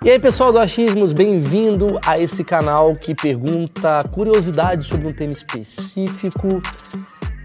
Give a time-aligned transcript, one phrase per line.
[0.00, 5.32] E aí, pessoal do Achismos, bem-vindo a esse canal que pergunta curiosidades sobre um tema
[5.32, 6.62] específico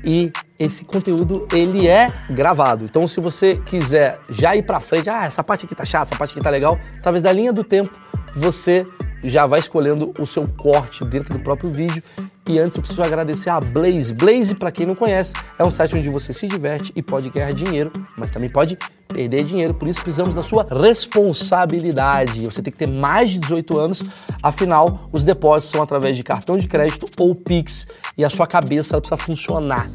[0.04, 2.86] e esse conteúdo ele é gravado.
[2.86, 6.16] Então, se você quiser já ir para frente, ah, essa parte aqui tá chata, essa
[6.20, 8.00] parte aqui tá legal, talvez da linha do tempo
[8.36, 8.86] você
[9.24, 12.04] já vai escolhendo o seu corte dentro do próprio vídeo.
[12.48, 14.14] E antes eu preciso agradecer a Blaze.
[14.14, 17.54] Blaze, para quem não conhece, é um site onde você se diverte e pode ganhar
[17.54, 19.74] dinheiro, mas também pode perder dinheiro.
[19.74, 22.44] Por isso precisamos da sua responsabilidade.
[22.46, 24.04] Você tem que ter mais de 18 anos,
[24.42, 27.88] afinal, os depósitos são através de cartão de crédito ou Pix
[28.18, 29.88] e a sua cabeça precisa funcionar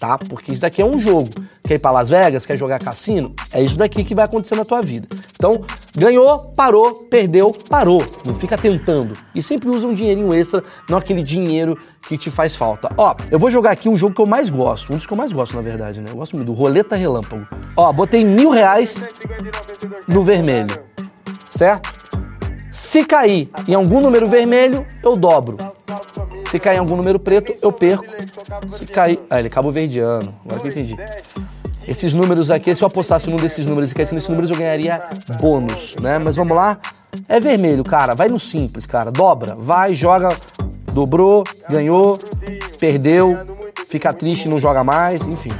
[0.00, 0.16] tá?
[0.16, 1.28] Porque isso daqui é um jogo.
[1.62, 3.34] Quer ir para Las Vegas, quer jogar cassino?
[3.52, 5.06] É isso daqui que vai acontecer na tua vida.
[5.34, 5.62] Então,
[5.94, 8.02] ganhou, parou, perdeu, parou.
[8.24, 9.16] Não fica tentando.
[9.34, 12.90] E sempre usa um dinheirinho extra, não aquele dinheiro que te faz falta.
[12.96, 15.18] Ó, eu vou jogar aqui um jogo que eu mais gosto, um dos que eu
[15.18, 16.10] mais gosto, na verdade, né?
[16.10, 17.46] Eu gosto muito do Roleta Relâmpago.
[17.76, 19.00] Ó, botei mil reais
[20.08, 20.76] no vermelho,
[21.50, 22.00] certo?
[22.72, 25.56] Se cair em algum número vermelho, eu dobro.
[26.50, 28.04] Se cair em algum número preto, eu perco.
[28.68, 29.20] Se cair.
[29.28, 29.70] Ah, ele é cabo.
[29.70, 30.96] Agora que eu entendi.
[31.86, 35.02] Esses números aqui, se eu apostasse num desses números e caísse nesses números, eu ganharia
[35.40, 36.18] bônus, né?
[36.18, 36.78] Mas vamos lá.
[37.28, 38.14] É vermelho, cara.
[38.14, 39.10] Vai no simples, cara.
[39.10, 39.56] Dobra.
[39.58, 40.36] Vai, joga.
[40.92, 42.18] Dobrou, ganhou,
[42.80, 43.38] perdeu,
[43.88, 45.52] fica triste, não joga mais, enfim.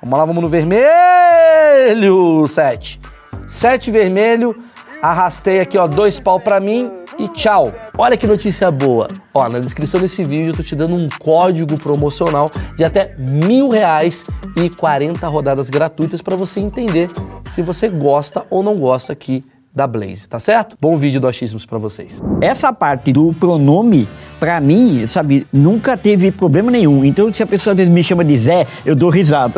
[0.00, 2.48] Vamos lá, vamos no vermelho.
[2.48, 2.98] Sete.
[3.46, 4.56] Sete vermelho.
[5.02, 7.72] Arrastei aqui, ó, dois pau pra mim e tchau.
[7.96, 9.08] Olha que notícia boa.
[9.32, 13.70] Ó, na descrição desse vídeo eu tô te dando um código promocional de até mil
[13.70, 17.08] reais e 40 rodadas gratuitas para você entender
[17.46, 20.76] se você gosta ou não gosta aqui da Blaze, tá certo?
[20.80, 22.20] Bom vídeo do Achismos para vocês.
[22.40, 24.08] Essa parte do pronome,
[24.40, 27.04] para mim, sabe, nunca teve problema nenhum.
[27.04, 29.54] Então, se a pessoa às vezes me chama de Zé, eu dou risada.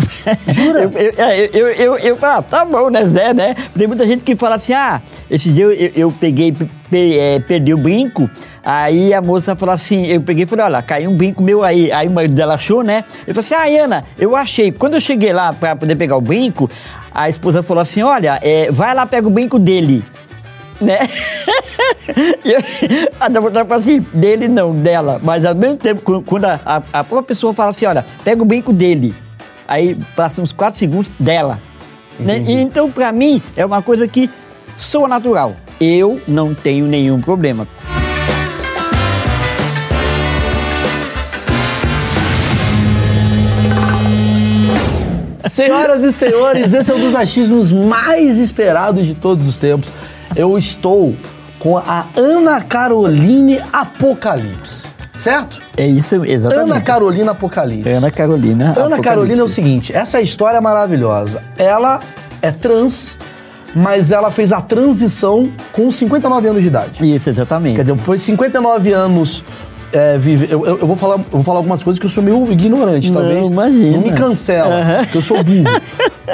[0.49, 0.83] Jura?
[0.93, 3.57] eu, eu, eu, eu, eu, falo, ah, tá bom, né, Zé, né?
[3.77, 7.73] Tem muita gente que fala assim, ah, esses dias eu, eu peguei, per, é, perdi
[7.73, 8.29] o brinco,
[8.63, 11.91] aí a moça falou assim, eu peguei e falei, olha, caiu um brinco meu aí.
[11.91, 13.03] Aí o marido dela achou, né?
[13.27, 14.71] Eu falei assim, ah, Ana, eu achei.
[14.71, 16.69] Quando eu cheguei lá para poder pegar o brinco,
[17.15, 20.05] a esposa falou assim: olha, é, vai lá, pega o brinco dele.
[20.81, 20.99] Né?
[22.45, 22.55] e
[23.21, 25.21] a namorada falou assim, dele não, dela.
[25.23, 28.47] Mas ao mesmo tempo, quando a, a, a própria pessoa fala assim, olha, pega o
[28.47, 29.15] brinco dele.
[29.69, 31.61] Aí passa uns 4 segundos dela.
[32.19, 32.41] Né?
[32.41, 34.29] E, então, pra mim, é uma coisa que
[34.77, 35.55] soa natural.
[35.81, 37.67] Eu não tenho nenhum problema.
[45.53, 49.93] Senhoras e senhores, esse é um dos achismos mais esperados de todos os tempos.
[50.35, 51.15] Eu estou
[51.59, 54.89] com a Ana Caroline Apocalipse.
[55.19, 55.61] Certo?
[55.77, 56.71] É isso, exatamente.
[56.71, 57.91] Ana Carolina Apocalipse.
[57.91, 58.65] Ana Carolina.
[58.65, 59.03] Ana Apocalipse.
[59.03, 61.43] Carolina é o seguinte: essa história é maravilhosa.
[61.59, 62.01] Ela
[62.41, 63.15] é trans,
[63.75, 67.15] mas ela fez a transição com 59 anos de idade.
[67.15, 67.77] Isso, exatamente.
[67.77, 69.45] Quer dizer, foi 59 anos
[69.93, 72.51] é, vive, eu, eu, vou falar, eu vou falar algumas coisas que eu sou meio
[72.51, 73.49] ignorante, não, talvez.
[73.49, 73.91] Imagina.
[73.91, 75.05] Não me cancela, uhum.
[75.07, 75.81] que eu sou burro.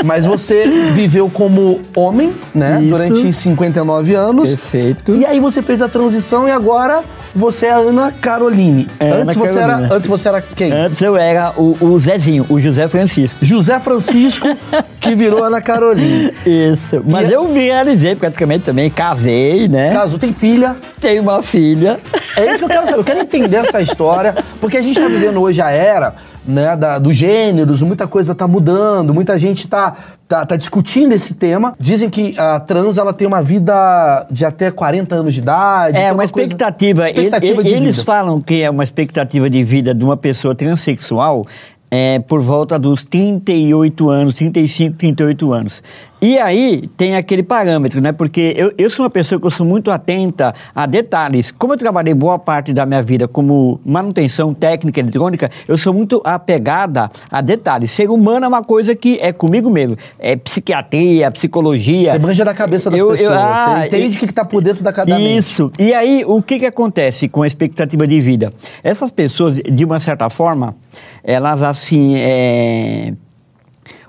[0.04, 2.80] Mas você viveu como homem, né?
[2.80, 2.90] Isso.
[2.90, 4.50] Durante 59 anos.
[4.50, 5.14] Perfeito.
[5.14, 7.02] E aí você fez a transição e agora
[7.38, 8.86] você é Ana Caroline.
[8.98, 9.86] É, antes, Ana você Carolina.
[9.86, 10.72] Era, antes você era quem?
[10.72, 13.38] Antes eu era o, o Zezinho, o José Francisco.
[13.40, 14.46] José Francisco,
[15.00, 16.32] que virou Ana Caroline.
[16.44, 17.02] Isso.
[17.06, 18.90] Mas e eu me realizei praticamente também.
[18.90, 19.92] Casei, né?
[19.92, 20.76] Casou, tem filha.
[21.00, 21.96] Tenho uma filha.
[22.36, 22.98] É isso que eu quero saber.
[22.98, 26.14] Eu quero entender essa história, porque a gente está vivendo hoje a era
[26.48, 29.94] né, da, dos gêneros, muita coisa está mudando, muita gente está
[30.26, 31.74] tá, tá, discutindo esse tema.
[31.78, 35.96] Dizem que a trans ela tem uma vida de até 40 anos de idade.
[35.96, 37.02] É, uma, uma expectativa.
[37.02, 38.04] Coisa, expectativa ele, eles vida.
[38.04, 41.44] falam que é uma expectativa de vida de uma pessoa transexual
[41.90, 45.82] é, por volta dos 38 anos, 35, 38 anos.
[46.20, 48.10] E aí tem aquele parâmetro, né?
[48.10, 51.52] Porque eu, eu sou uma pessoa que eu sou muito atenta a detalhes.
[51.52, 56.20] Como eu trabalhei boa parte da minha vida como manutenção técnica eletrônica, eu sou muito
[56.24, 57.92] apegada a detalhes.
[57.92, 59.96] Ser humano é uma coisa que é comigo mesmo.
[60.18, 62.12] É psiquiatria, psicologia.
[62.12, 63.30] Você manja da cabeça das eu, pessoas.
[63.30, 65.64] Eu, ah, você entende o que está por dentro da cada Isso.
[65.64, 65.82] Mente.
[65.82, 68.50] E aí, o que, que acontece com a expectativa de vida?
[68.82, 70.74] Essas pessoas, de uma certa forma,
[71.22, 72.16] elas assim.
[72.16, 73.12] É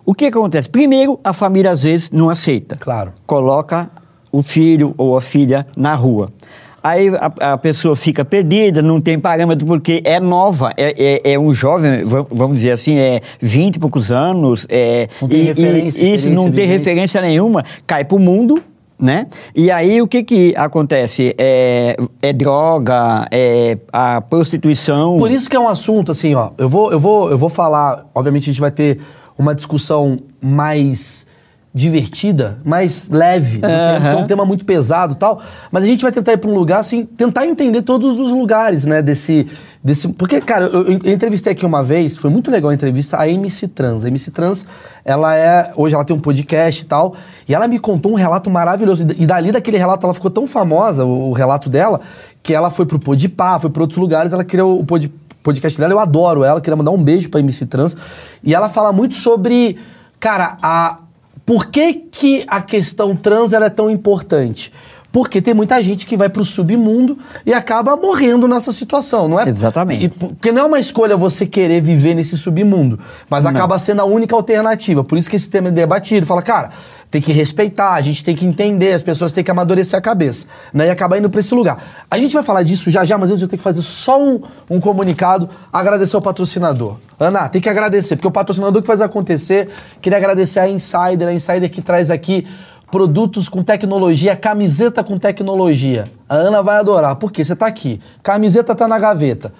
[0.09, 0.67] o que acontece?
[0.67, 2.75] Primeiro, a família às vezes não aceita.
[2.75, 3.13] Claro.
[3.27, 3.91] Coloca
[4.31, 6.25] o filho ou a filha na rua.
[6.81, 11.39] Aí a, a, pessoa fica perdida, não tem parâmetro porque é nova, é, é, é,
[11.39, 12.01] um jovem,
[12.31, 14.65] vamos dizer assim, é 20 e poucos anos.
[14.67, 16.03] É, não tem e, referência.
[16.03, 18.63] E, isso não tem referência nenhuma, cai para o mundo,
[18.99, 19.27] né?
[19.55, 21.35] E aí o que que acontece?
[21.37, 25.19] É, é, droga, é a prostituição.
[25.19, 26.49] Por isso que é um assunto assim, ó.
[26.57, 28.05] Eu vou, eu vou, eu vou falar.
[28.15, 28.99] Obviamente a gente vai ter
[29.39, 31.25] uma discussão mais
[31.73, 34.07] divertida, mais leve, uhum.
[34.07, 35.39] é um tema muito pesado tal.
[35.71, 38.85] Mas a gente vai tentar ir para um lugar, assim, tentar entender todos os lugares,
[38.85, 39.45] né, desse...
[39.83, 43.29] desse porque, cara, eu, eu, entrevistei aqui uma vez, foi muito legal a entrevista, a
[43.29, 44.03] MC Trans.
[44.03, 44.65] A MC Trans,
[45.05, 45.71] ela é...
[45.75, 47.15] Hoje ela tem um podcast e tal,
[47.47, 49.05] e ela me contou um relato maravilhoso.
[49.17, 52.01] E dali daquele relato, ela ficou tão famosa, o, o relato dela,
[52.41, 55.11] que ela foi pro Podpah, foi para outros lugares, ela criou o Pod,
[55.43, 57.95] podcast dela, eu adoro ela, queria mandar um beijo pra MC Trans.
[58.43, 59.77] E ela fala muito sobre,
[60.19, 60.97] cara, a
[61.49, 64.71] por que, que a questão trans é tão importante?
[65.11, 69.39] Porque tem muita gente que vai para o submundo e acaba morrendo nessa situação, não
[69.39, 69.49] é?
[69.49, 70.05] Exatamente.
[70.05, 73.51] E, porque não é uma escolha você querer viver nesse submundo, mas não.
[73.51, 75.03] acaba sendo a única alternativa.
[75.03, 76.27] Por isso que esse tema é debatido.
[76.27, 76.69] Fala, cara,
[77.09, 80.45] tem que respeitar, a gente tem que entender, as pessoas têm que amadurecer a cabeça.
[80.71, 80.87] Né?
[80.87, 81.83] E acabar indo para esse lugar.
[82.09, 84.41] A gente vai falar disso já já, mas antes eu tenho que fazer só um,
[84.69, 86.97] um comunicado, agradecer ao patrocinador.
[87.19, 89.69] Ana, tem que agradecer, porque o patrocinador que faz acontecer,
[89.99, 92.47] queria agradecer a Insider, a Insider que traz aqui
[92.91, 96.09] produtos com tecnologia, camiseta com tecnologia.
[96.27, 99.53] A Ana vai adorar, porque você está aqui, camiseta está na gaveta.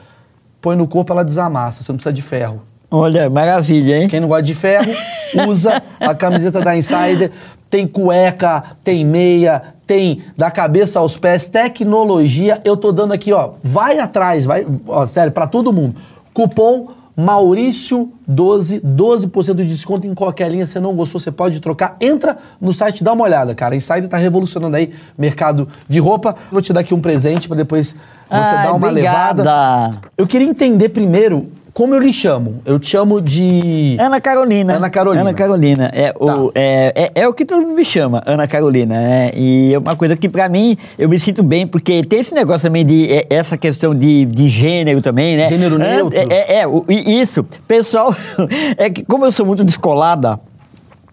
[0.62, 2.62] Põe no corpo, ela desamassa, você não precisa de ferro.
[2.92, 4.08] Olha, maravilha, hein?
[4.08, 4.92] Quem não gosta de ferro,
[5.48, 7.32] usa a camiseta da Insider.
[7.70, 12.60] Tem cueca, tem meia, tem da cabeça aos pés, tecnologia.
[12.66, 13.52] Eu tô dando aqui, ó.
[13.64, 15.96] Vai atrás, vai, ó, sério, para todo mundo.
[16.34, 16.88] Cupom
[17.20, 20.66] Maurício 12, 12% de desconto em qualquer linha.
[20.66, 21.98] Se não gostou, você pode trocar.
[22.00, 23.76] Entra no site, dá uma olhada, cara.
[23.76, 26.34] Insider tá revolucionando aí mercado de roupa.
[26.50, 27.94] Vou te dar aqui um presente para depois
[28.30, 29.44] você dar uma obrigada.
[29.44, 30.02] levada.
[30.18, 32.62] Eu queria entender primeiro como eu lhe chamo?
[32.66, 33.98] Eu te chamo de.
[34.00, 34.76] Ana Carolina.
[34.76, 35.22] Ana Carolina.
[35.22, 35.92] Ana Carolina.
[35.94, 36.20] É, tá.
[36.20, 38.96] o, é, é, é, o que todo mundo me chama, Ana Carolina.
[38.96, 42.34] É, e é uma coisa que, para mim, eu me sinto bem, porque tem esse
[42.34, 43.12] negócio também de.
[43.12, 45.50] É, essa questão de, de gênero também, né?
[45.50, 46.18] Gênero neutro.
[46.18, 47.46] É, é, é isso.
[47.68, 48.16] Pessoal,
[48.78, 50.40] é que como eu sou muito descolada,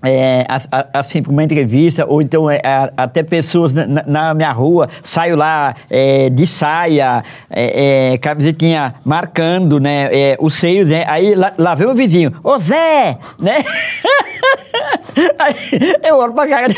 [0.08, 0.46] é,
[0.92, 2.60] assim, para uma entrevista, ou então é,
[2.96, 9.80] até pessoas na, na, minha rua, saio lá é, de saia, é, é camisetinha marcando,
[9.80, 13.64] né, é, os seios, né, aí lá, lá vem o vizinho, ô Zé, né,
[15.38, 15.54] aí
[16.04, 16.74] eu olho pra cara,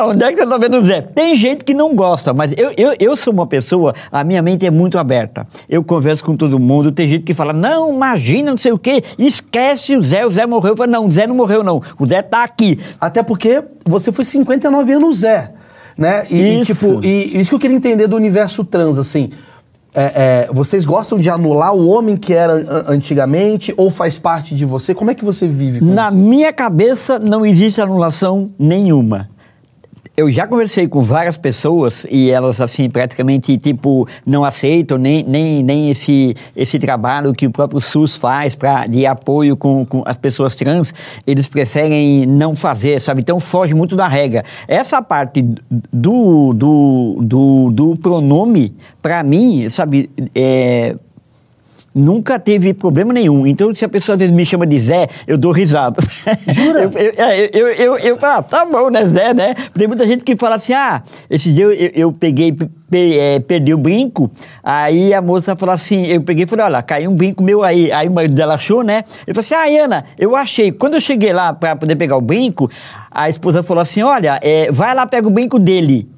[0.00, 1.00] onde é que você tá vendo o Zé?
[1.00, 4.66] Tem gente que não gosta, mas eu, eu, eu sou uma pessoa, a minha mente
[4.66, 8.58] é muito aberta, eu converso com todo mundo, tem gente que fala, não, imagina, não
[8.58, 11.34] sei o quê, esquece o Zé, o Zé morreu, eu falo, não, o Zé não
[11.34, 12.80] morreu não, o Zé tá aqui.
[13.00, 15.52] Até porque você foi 59 anos Zé,
[15.96, 16.26] né?
[16.28, 16.72] E, isso.
[16.72, 19.30] E, tipo, e isso que eu queria entender do universo trans, assim.
[19.94, 22.52] É, é, vocês gostam de anular o homem que era
[22.86, 24.94] antigamente ou faz parte de você?
[24.94, 26.16] Como é que você vive com Na isso?
[26.16, 29.28] minha cabeça não existe anulação nenhuma
[30.18, 35.62] eu já conversei com várias pessoas e elas, assim, praticamente, tipo, não aceitam nem, nem,
[35.62, 40.16] nem esse, esse trabalho que o próprio SUS faz pra, de apoio com, com as
[40.16, 40.92] pessoas trans.
[41.24, 43.20] Eles preferem não fazer, sabe?
[43.20, 44.44] Então, foge muito da regra.
[44.66, 50.96] Essa parte do, do, do, do pronome, para mim, sabe, é,
[51.94, 53.46] nunca teve problema nenhum.
[53.46, 56.00] Então, se a pessoa às vezes me chama de Zé, eu dou risada.
[56.46, 56.82] Jura?
[56.94, 59.54] eu, eu, é, eu, eu, eu, falo, ah, tá bom, né, Zé, né?
[59.74, 62.54] Tem muita gente que fala assim, ah, esses dias eu, eu, peguei,
[62.92, 64.30] é, perdi o brinco,
[64.62, 67.90] aí a moça falou assim, eu peguei e falei, olha, caiu um brinco meu aí.
[67.90, 69.04] Aí o marido dela achou, né?
[69.26, 70.70] Eu falei assim, ah, Ana, eu achei.
[70.72, 72.70] Quando eu cheguei lá para poder pegar o brinco,
[73.12, 76.08] a esposa falou assim, olha, é, vai lá, pega o brinco dele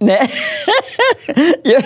[0.00, 0.20] né?
[1.64, 1.80] e eu,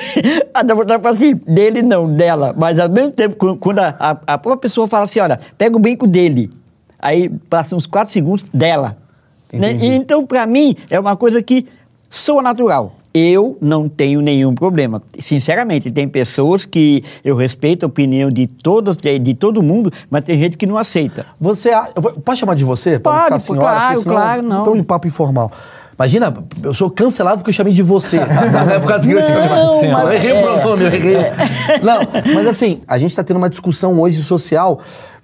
[0.52, 2.54] a vontade assim, dele não, dela.
[2.56, 5.80] Mas ao mesmo tempo, quando a, a, a, própria pessoa fala assim, olha, pega o
[5.80, 6.50] brinco dele.
[6.98, 8.96] Aí passa uns quatro segundos dela.
[9.52, 9.74] Né?
[9.74, 11.66] E, então, para mim, é uma coisa que
[12.08, 12.96] soa natural.
[13.14, 15.02] Eu não tenho nenhum problema.
[15.18, 20.24] Sinceramente, tem pessoas que eu respeito a opinião de todos, de, de todo mundo, mas
[20.24, 21.26] tem gente que não aceita.
[21.38, 21.70] Você,
[22.24, 22.98] pode chamar de você?
[22.98, 24.62] Pode, ficar senhora, claro, senão, claro, não.
[24.62, 25.52] Então, de papo informal.
[25.98, 28.18] Imagina, eu sou cancelado porque eu chamei de você.
[28.24, 31.16] não é por causa que eu assim, Eu errei o pronome, eu errei.
[31.16, 31.32] É.
[31.82, 32.00] Não,
[32.34, 34.80] mas assim, a gente está tendo uma discussão hoje social.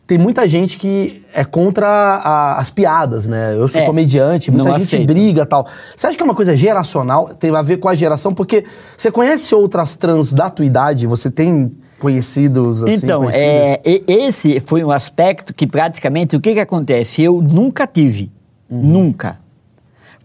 [0.07, 3.55] Tem muita gente que é contra a, as piadas, né?
[3.55, 5.07] Eu sou é, comediante, muita gente aceito.
[5.07, 5.67] briga tal.
[5.95, 7.29] Você acha que é uma coisa geracional?
[7.35, 8.33] Tem a ver com a geração?
[8.33, 8.65] Porque
[8.97, 11.07] você conhece outras trans da tua idade?
[11.07, 13.05] Você tem conhecidos assim?
[13.05, 17.23] Então, é, esse foi um aspecto que praticamente o que, que acontece?
[17.23, 18.33] Eu nunca tive.
[18.71, 18.83] Uhum.
[18.83, 19.37] Nunca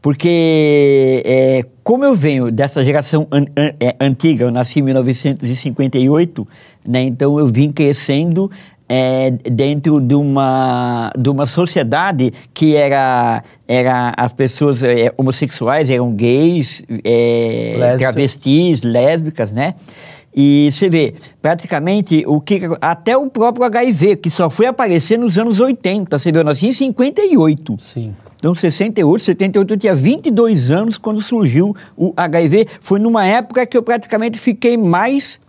[0.04, 6.46] porque, é, como eu venho dessa geração an, an, é, antiga, eu nasci em 1958,
[6.86, 8.52] né, então eu vim crescendo
[8.90, 16.10] é, dentro de uma, de uma sociedade que era, era as pessoas é, homossexuais eram
[16.10, 19.74] gays, é, travestis, lésbicas, né?
[20.36, 25.38] E você vê, praticamente, o que até o próprio HIV, que só foi aparecer nos
[25.38, 27.78] anos 80, você vê, eu nasci em 58.
[27.80, 28.14] Sim.
[28.44, 32.68] Então, 68, 78, eu tinha 22 anos quando surgiu o HIV.
[32.82, 35.40] Foi numa época que eu praticamente fiquei mais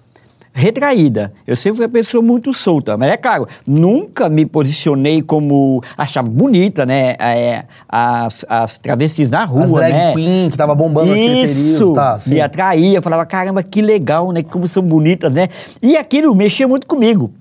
[0.52, 1.32] retraída.
[1.44, 6.30] Eu sempre fui uma pessoa muito solta, mas é claro, nunca me posicionei como achava
[6.30, 7.16] bonita, né?
[7.18, 10.12] É, as, as travestis na rua, As drag né?
[10.14, 12.20] queen que tava bombando Isso, período, tá?
[12.20, 12.34] sim.
[12.34, 14.44] me atraía, falava, caramba, que legal, né?
[14.44, 15.48] Como são bonitas, né?
[15.82, 17.32] E aquilo mexia muito comigo.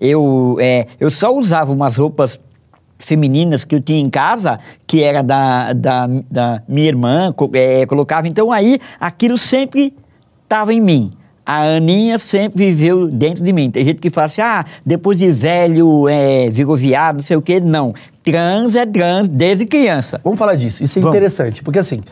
[0.00, 2.40] Eu, é, eu só usava umas roupas
[2.98, 8.28] femininas que eu tinha em casa, que era da, da, da minha irmã, é, colocava.
[8.28, 9.94] Então aí aquilo sempre
[10.44, 11.12] estava em mim.
[11.44, 13.70] A Aninha sempre viveu dentro de mim.
[13.70, 17.42] Tem gente que fala assim, ah, depois de velho, é, virou viado, não sei o
[17.42, 17.60] quê.
[17.60, 17.92] Não.
[18.24, 20.20] Trans é trans desde criança.
[20.24, 20.82] Vamos falar disso.
[20.82, 21.14] Isso é Vamos.
[21.14, 22.02] interessante, porque assim,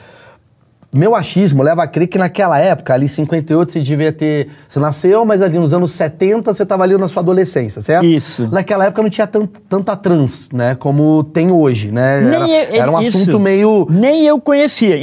[0.94, 4.48] meu achismo leva a crer que naquela época, ali em 58, você devia ter.
[4.68, 8.04] Você nasceu, mas ali nos anos 70 você estava ali na sua adolescência, certo?
[8.06, 8.48] Isso.
[8.50, 10.74] Naquela época não tinha tant- tanta trans, né?
[10.74, 12.20] Como tem hoje, né?
[12.20, 13.16] Nem Era, eu- era um isso.
[13.18, 13.86] assunto meio.
[13.90, 14.96] Nem eu conhecia.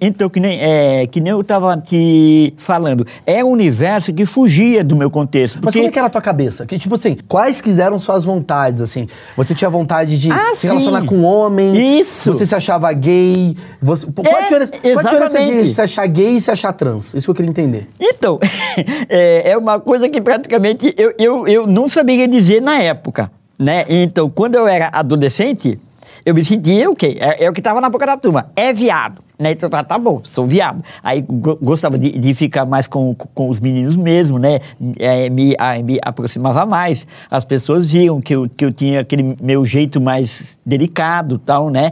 [0.00, 4.82] Então, que nem, é, que nem eu estava te falando, é um universo que fugia
[4.84, 5.56] do meu contexto.
[5.56, 6.66] Mas porque- como é que era a tua cabeça?
[6.66, 9.06] Que, tipo assim, quais quiseram suas vontades, assim?
[9.36, 11.06] Você tinha vontade de Ah, se relacionar sim.
[11.06, 11.98] com um homem?
[12.00, 12.32] Isso.
[12.32, 13.56] Você se achava gay?
[13.80, 15.68] Você, qual, a É, diferença, qual a diferença de exatamente.
[15.74, 17.14] se achar gay e se achar trans?
[17.14, 17.86] Isso que eu queria entender.
[18.00, 18.38] Então,
[19.08, 23.84] é, é uma coisa que praticamente eu, eu, eu não sabia dizer na época, né?
[23.88, 25.78] Então, quando eu era adolescente,
[26.24, 27.16] eu me sentia o quê?
[27.20, 29.22] É, é o que estava na boca da turma, é viado.
[29.36, 29.50] Né?
[29.50, 30.82] Então, tá, tá bom, sou viado.
[31.02, 34.60] Aí go- gostava de, de ficar mais com, com os meninos mesmo, né?
[34.98, 37.04] É, me, a- me aproximava mais.
[37.28, 41.90] As pessoas viam que eu, que eu tinha aquele meu jeito mais delicado tal, né?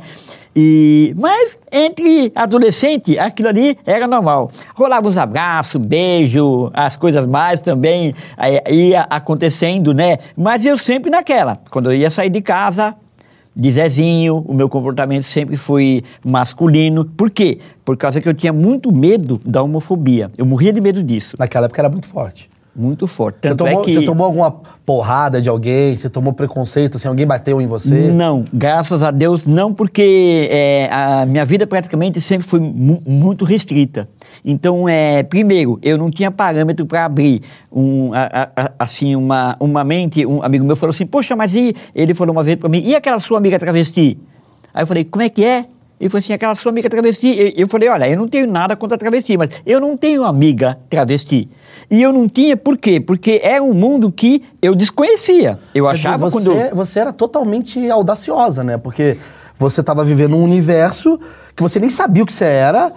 [0.54, 4.50] E, mas entre adolescente, aquilo ali era normal.
[4.74, 10.18] Rolava os abraços, beijo, as coisas mais também aí ia acontecendo, né?
[10.36, 11.56] Mas eu sempre naquela.
[11.70, 12.94] Quando eu ia sair de casa,
[13.54, 17.04] de Zezinho, o meu comportamento sempre foi masculino.
[17.04, 17.58] Por quê?
[17.84, 20.30] Por causa que eu tinha muito medo da homofobia.
[20.36, 21.36] Eu morria de medo disso.
[21.38, 22.48] Naquela época era muito forte.
[22.74, 23.36] Muito forte.
[23.42, 23.92] Você Tanto tomou, é que...
[23.92, 24.50] você tomou alguma
[24.86, 25.94] porrada de alguém?
[25.94, 26.96] Você tomou preconceito?
[26.96, 28.10] Assim, alguém bateu em você?
[28.10, 33.44] Não, graças a Deus não, porque é, a minha vida praticamente sempre foi mu- muito
[33.44, 34.08] restrita.
[34.42, 39.84] Então, é, primeiro, eu não tinha parâmetro para abrir um, a- a- assim, uma, uma
[39.84, 40.24] mente.
[40.24, 41.76] Um amigo meu falou assim, poxa, mas e...
[41.94, 44.18] Ele falou uma vez para mim, e aquela sua amiga travesti?
[44.72, 45.66] Aí eu falei, como é que é?
[46.02, 47.28] Ele falou assim, aquela sua amiga travesti.
[47.28, 50.76] E- Eu falei, olha, eu não tenho nada contra travesti, mas eu não tenho amiga
[50.90, 51.48] travesti.
[51.88, 52.98] E eu não tinha, por quê?
[52.98, 55.60] Porque era um mundo que eu desconhecia.
[55.72, 56.52] Eu achava você, quando...
[56.58, 58.76] eu- você era totalmente audaciosa, né?
[58.76, 59.16] Porque
[59.56, 61.20] você estava vivendo um universo
[61.54, 62.90] que você nem sabia o que você era.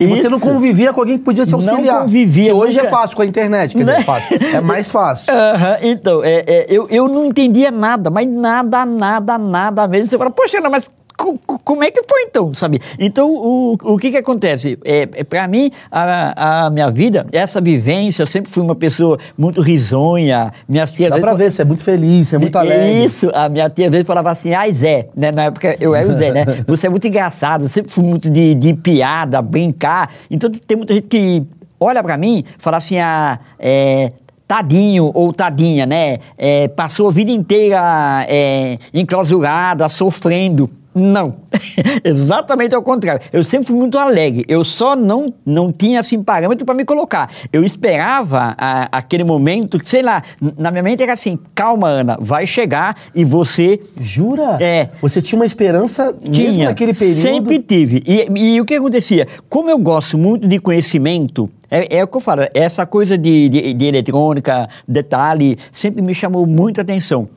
[0.00, 2.00] E você não convivia com alguém que podia te Não auxiliar.
[2.02, 2.86] convivia, Que hoje nunca.
[2.86, 3.98] é fácil com a internet, quer dizer, Né?
[3.98, 4.38] é fácil.
[4.54, 5.34] É mais fácil.
[5.34, 10.08] Aham, então, é, é, eu, eu não entendia nada, mas nada, nada, nada mesmo.
[10.08, 12.80] Você fala, poxa, Ana, mas como é que foi então, sabe?
[12.98, 14.78] Então, o, o que que acontece?
[14.84, 19.18] É, é, para mim, a, a minha vida, essa vivência, eu sempre fui uma pessoa
[19.36, 20.52] muito risonha.
[20.68, 21.10] Minhas tias...
[21.10, 23.04] Dá pra vezes, ver, você é muito feliz, você é muito alegre.
[23.04, 25.32] Isso, a minha tia às vezes falava assim, ai Zé, né?
[25.32, 26.44] Na época eu era o Zé, né?
[26.66, 30.12] Você é muito engraçado, eu sempre fui muito de, de piada, brincar.
[30.30, 31.42] Então tem muita gente que
[31.78, 34.12] olha pra mim e fala assim, ah, é,
[34.46, 36.18] tadinho ou tadinha, né?
[36.36, 40.68] É, passou a vida inteira é, enclausurada, sofrendo.
[40.98, 41.36] Não,
[42.02, 43.20] exatamente ao contrário.
[43.32, 44.44] Eu sempre fui muito alegre.
[44.48, 47.30] Eu só não, não tinha assim parâmetro para me colocar.
[47.52, 50.22] Eu esperava a- aquele momento, sei lá,
[50.56, 53.78] na minha mente era assim: calma, Ana, vai chegar e você.
[54.00, 54.56] Jura?
[54.60, 54.88] É.
[55.02, 57.20] Você tinha uma esperança mesmo Tinha, naquele período?
[57.20, 58.02] Sempre tive.
[58.06, 59.28] E, e o que acontecia?
[59.50, 63.48] Como eu gosto muito de conhecimento, é, é o que eu falo, essa coisa de,
[63.48, 67.28] de, de eletrônica, detalhe, sempre me chamou muita atenção.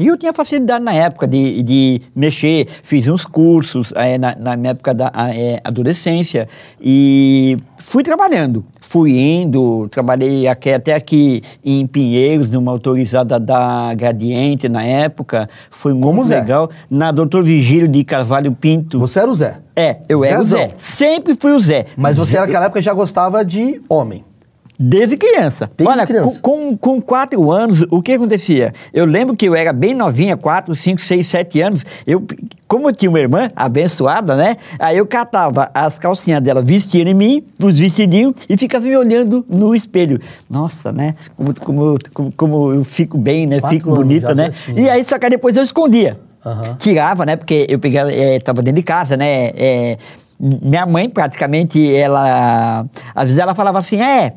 [0.00, 4.56] E eu tinha facilidade na época de, de mexer, fiz uns cursos eh, na, na
[4.56, 6.48] minha época da eh, adolescência
[6.80, 8.64] e fui trabalhando.
[8.80, 15.48] Fui indo, trabalhei aqui, até aqui em Pinheiros, numa autorizada da Gradiente na época.
[15.70, 16.40] Foi muito Como Zé?
[16.40, 16.70] legal.
[16.90, 18.98] Na Doutor Vigílio de Carvalho Pinto.
[18.98, 19.58] Você era o Zé.
[19.76, 20.44] É, eu era o.
[20.44, 20.66] Zé.
[20.78, 21.86] Sempre fui o Zé.
[21.96, 24.24] Mas você Zé- naquela época já gostava de homem.
[24.82, 25.70] Desde criança.
[25.76, 26.40] Desde Olha, criança.
[26.40, 28.72] Com, com, quatro anos, o que acontecia?
[28.94, 31.84] Eu lembro que eu era bem novinha, quatro, cinco, seis, sete anos.
[32.06, 32.24] Eu,
[32.66, 34.56] como eu tinha uma irmã abençoada, né?
[34.78, 39.44] Aí eu catava as calcinhas dela, vestia em mim, os vestidinhos, e ficava me olhando
[39.54, 40.18] no espelho.
[40.48, 41.14] Nossa, né?
[41.36, 43.60] Como, como, como, como eu fico bem, né?
[43.60, 44.50] Quatro fico bonita, né?
[44.74, 46.18] E aí, só que depois eu escondia.
[46.42, 46.74] Aham.
[46.78, 47.36] Tirava, né?
[47.36, 49.50] Porque eu pegava, é, tava dentro de casa, né?
[49.54, 49.98] É,
[50.40, 52.86] minha mãe, praticamente, ela...
[53.14, 54.32] Às vezes ela falava assim, é...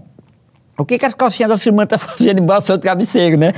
[0.77, 3.53] O que, que as calcinhas da sua irmã tá fazendo embaixo do seu travesseiro, né?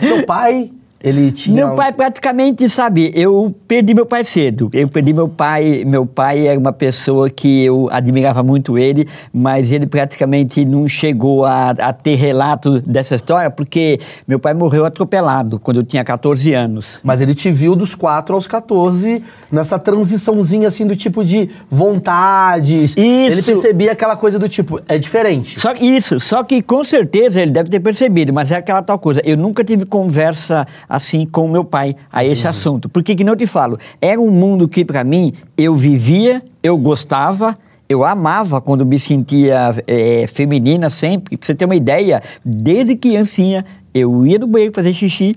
[0.00, 0.70] Seu pai
[1.04, 1.66] Ele tinha.
[1.66, 4.70] Meu pai praticamente, sabe, eu perdi meu pai cedo.
[4.72, 5.84] Eu perdi meu pai.
[5.86, 11.44] Meu pai era uma pessoa que eu admirava muito ele, mas ele praticamente não chegou
[11.44, 16.54] a, a ter relato dessa história, porque meu pai morreu atropelado quando eu tinha 14
[16.54, 17.00] anos.
[17.02, 22.92] Mas ele te viu dos 4 aos 14, nessa transiçãozinha assim do tipo de vontades.
[22.92, 22.98] Isso.
[22.98, 25.60] Ele percebia aquela coisa do tipo, é diferente.
[25.60, 28.98] Só que isso, só que com certeza ele deve ter percebido, mas é aquela tal
[28.98, 29.20] coisa.
[29.22, 32.88] Eu nunca tive conversa assim com meu pai a esse assunto.
[32.88, 37.56] Porque que não te falo, era um mundo que para mim eu vivia, eu gostava,
[37.88, 41.36] eu amava quando me sentia eh, feminina sempre.
[41.36, 45.34] Pra você ter uma ideia, desde criancinha eu ia no banheiro fazer xixi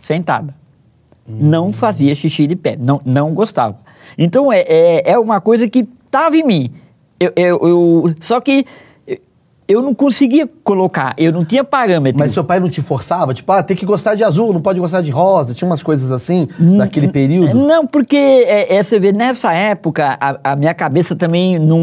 [0.00, 0.54] sentada.
[1.28, 3.76] Não fazia xixi de pé, não, não gostava.
[4.16, 6.70] Então é, é, é uma coisa que estava em mim.
[7.18, 8.64] Eu, eu, eu- só que
[9.68, 12.18] eu- não conseguia colocar, eu não tinha parâmetro.
[12.18, 13.32] Mas seu pai não te forçava?
[13.34, 15.54] Tipo, ah, tem que gostar de azul, não pode gostar de rosa.
[15.54, 17.56] Tinha umas coisas assim, naquele período.
[17.56, 21.78] Não, porque é, é, você vê, nessa época, a, a minha cabeça também não.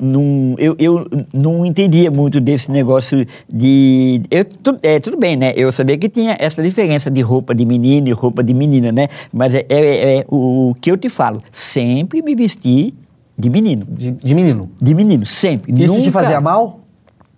[0.00, 4.22] não eu, eu não entendia muito desse negócio de.
[4.30, 5.52] Eu, tu- é, tudo bem, né?
[5.56, 9.08] Eu sabia que tinha essa diferença de roupa de menino e roupa de menina, né?
[9.32, 11.40] Mas é, é- é o que eu te falo.
[11.52, 12.94] Sempre me vesti
[13.38, 13.84] de menino.
[13.88, 14.70] De, de menino.
[14.80, 15.72] De menino, sempre.
[15.72, 16.80] Isso te Nunca- fazia mal?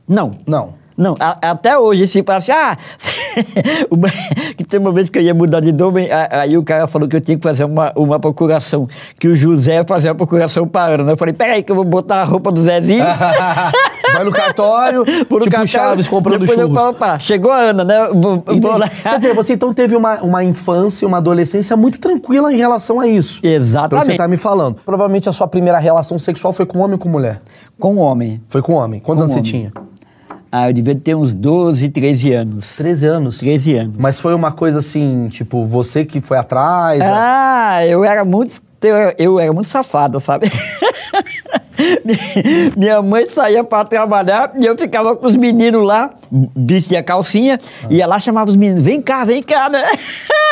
[0.08, 0.30] Não.
[0.46, 0.74] Não.
[0.96, 2.76] Não, a- até hoje, se fala assim, ah,
[4.56, 7.14] que tem uma vez que eu ia mudar de nome, aí o cara falou que
[7.14, 10.94] eu tinha que fazer uma, uma procuração, que o José ia fazer uma procuração para
[11.00, 11.12] Ana.
[11.12, 13.04] Eu falei, peraí que eu vou botar a roupa do Zezinho.
[14.12, 16.82] Vai no cartório, no tipo cartão, Chaves comprando depois eu churros.
[16.82, 18.08] falo, pá, chegou a Ana, né?
[18.12, 18.80] Vou, vou.
[19.02, 23.06] Quer dizer, você então teve uma, uma infância, uma adolescência muito tranquila em relação a
[23.06, 23.40] isso.
[23.40, 24.06] Pelo que Exatamente.
[24.06, 24.76] você tá me falando.
[24.84, 27.38] Provavelmente a sua primeira relação sexual foi com homem ou com mulher?
[27.78, 28.40] Com homem.
[28.48, 28.98] Foi com homem.
[28.98, 29.44] Quantos Com anos homem.
[29.44, 29.72] você tinha?
[30.50, 32.74] Ah, eu devia ter uns 12, 13 anos.
[32.76, 33.38] 13 anos.
[33.38, 33.96] 13 anos.
[33.98, 37.00] Mas foi uma coisa assim, tipo, você que foi atrás.
[37.04, 38.60] Ah, eu era muito.
[38.82, 40.50] Eu, eu era muito safado, sabe?
[42.76, 46.10] Minha mãe saía para trabalhar e eu ficava com os meninos lá,
[46.56, 47.58] vestia calcinha,
[47.90, 49.84] ia lá chamava os meninos, vem cá, vem cá, né?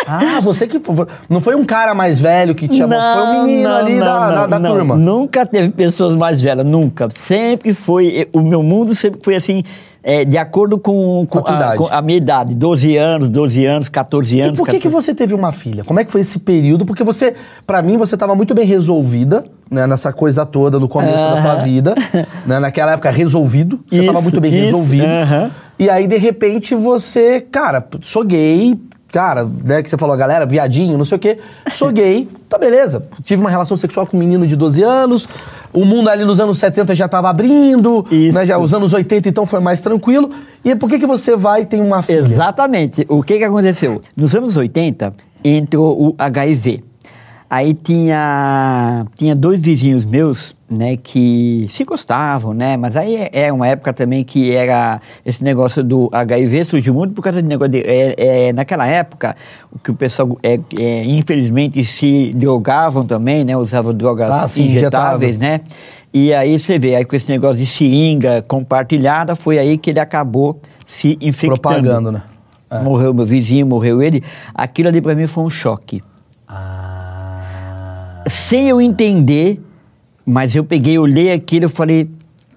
[0.07, 0.79] Ah, você que.
[0.79, 3.95] foi- Não foi um cara mais velho que te chamou, foi um menino não, ali
[3.95, 4.71] não, da, não, da, da não.
[4.71, 4.97] turma.
[4.97, 7.09] Nunca teve pessoas mais velhas, nunca.
[7.11, 8.29] Sempre foi.
[8.33, 9.65] O meu mundo sempre foi assim.
[10.09, 14.37] É, de acordo com, Com a com a minha idade, 12 anos, 12 anos, 14
[14.37, 14.57] E anos.
[14.57, 15.05] por que, que 14.
[15.05, 15.83] você teve uma filha?
[15.83, 16.87] Como é que foi esse período?
[16.87, 17.35] Porque você,
[17.67, 21.55] pra mim, você tava muito bem resolvida, né, nessa coisa toda no começo da tua
[21.57, 21.97] vida.
[22.47, 23.81] né, naquela época, resolvido.
[23.91, 25.07] Você tava Isso, muito bem isso, resolvido.
[25.07, 25.51] aham.
[25.77, 28.79] E aí, de repente, você, cara, sou gay.
[29.13, 31.39] Cara, né, que você falou, galera, viadinho, não sei o quê.
[31.73, 33.07] Sou gay, tá beleza.
[33.23, 35.29] Tive uma relação sexual com um menino de 12 anos.
[35.73, 38.05] O mundo ali nos anos 70 já tava abrindo.
[38.11, 38.37] Isso.
[38.37, 40.31] Né, já, os anos 80, então, foi mais tranquilo.
[40.65, 42.19] E por que, que você vai e tem uma filha?
[42.19, 43.07] Exatamente.
[43.09, 44.03] O que, que aconteceu?
[44.17, 45.13] Nos anos 80,
[45.45, 46.83] entrou o HIV.
[47.49, 53.53] Aí tinha, tinha dois vizinhos meus, né, que se gostavam, né, mas aí é- é
[53.53, 57.71] uma época também que era esse negócio do HIV surgiu muito por causa de negócio
[57.71, 59.37] de, é, é, naquela época
[59.71, 64.67] o que o pessoal é, é, infelizmente se drogavam também, né, usavam drogas Ah, sim,
[64.67, 65.61] injetáveis, né,
[66.13, 70.01] e aí você vê aí com esse negócio de seringa compartilhada foi aí que ele
[70.01, 71.61] acabou se infectando.
[71.61, 72.23] Propagando, né?
[72.69, 72.81] É.
[72.81, 74.25] Morreu meu vizinho, morreu ele.
[74.53, 76.03] Aquilo ali pra mim foi um choque.
[76.49, 76.86] Ah.
[78.27, 79.61] Sem eu entender,
[80.25, 82.11] mas eu peguei, olhei aquilo e falei,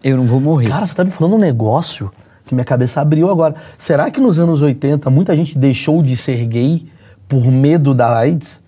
[0.03, 0.69] eu não vou morrer.
[0.69, 2.11] Cara, você tá me falando um negócio
[2.45, 3.55] que minha cabeça abriu agora.
[3.77, 6.85] Será que nos anos 80 muita gente deixou de ser gay
[7.27, 8.61] por medo da AIDS?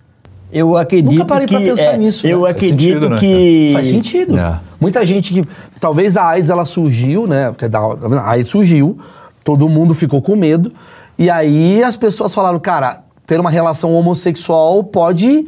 [0.52, 2.44] eu acredito Nunca parei que pra pensar é, nisso, Eu né?
[2.44, 4.38] Faz acredito sentido, né, que Faz sentido.
[4.38, 4.60] É.
[4.78, 5.48] Muita gente que.
[5.80, 7.50] Talvez a AIDS ela surgiu, né?
[7.50, 8.98] Porque tá a AIDS surgiu,
[9.42, 10.72] todo mundo ficou com medo.
[11.18, 15.46] E aí as pessoas falaram, cara, ter uma relação homossexual pode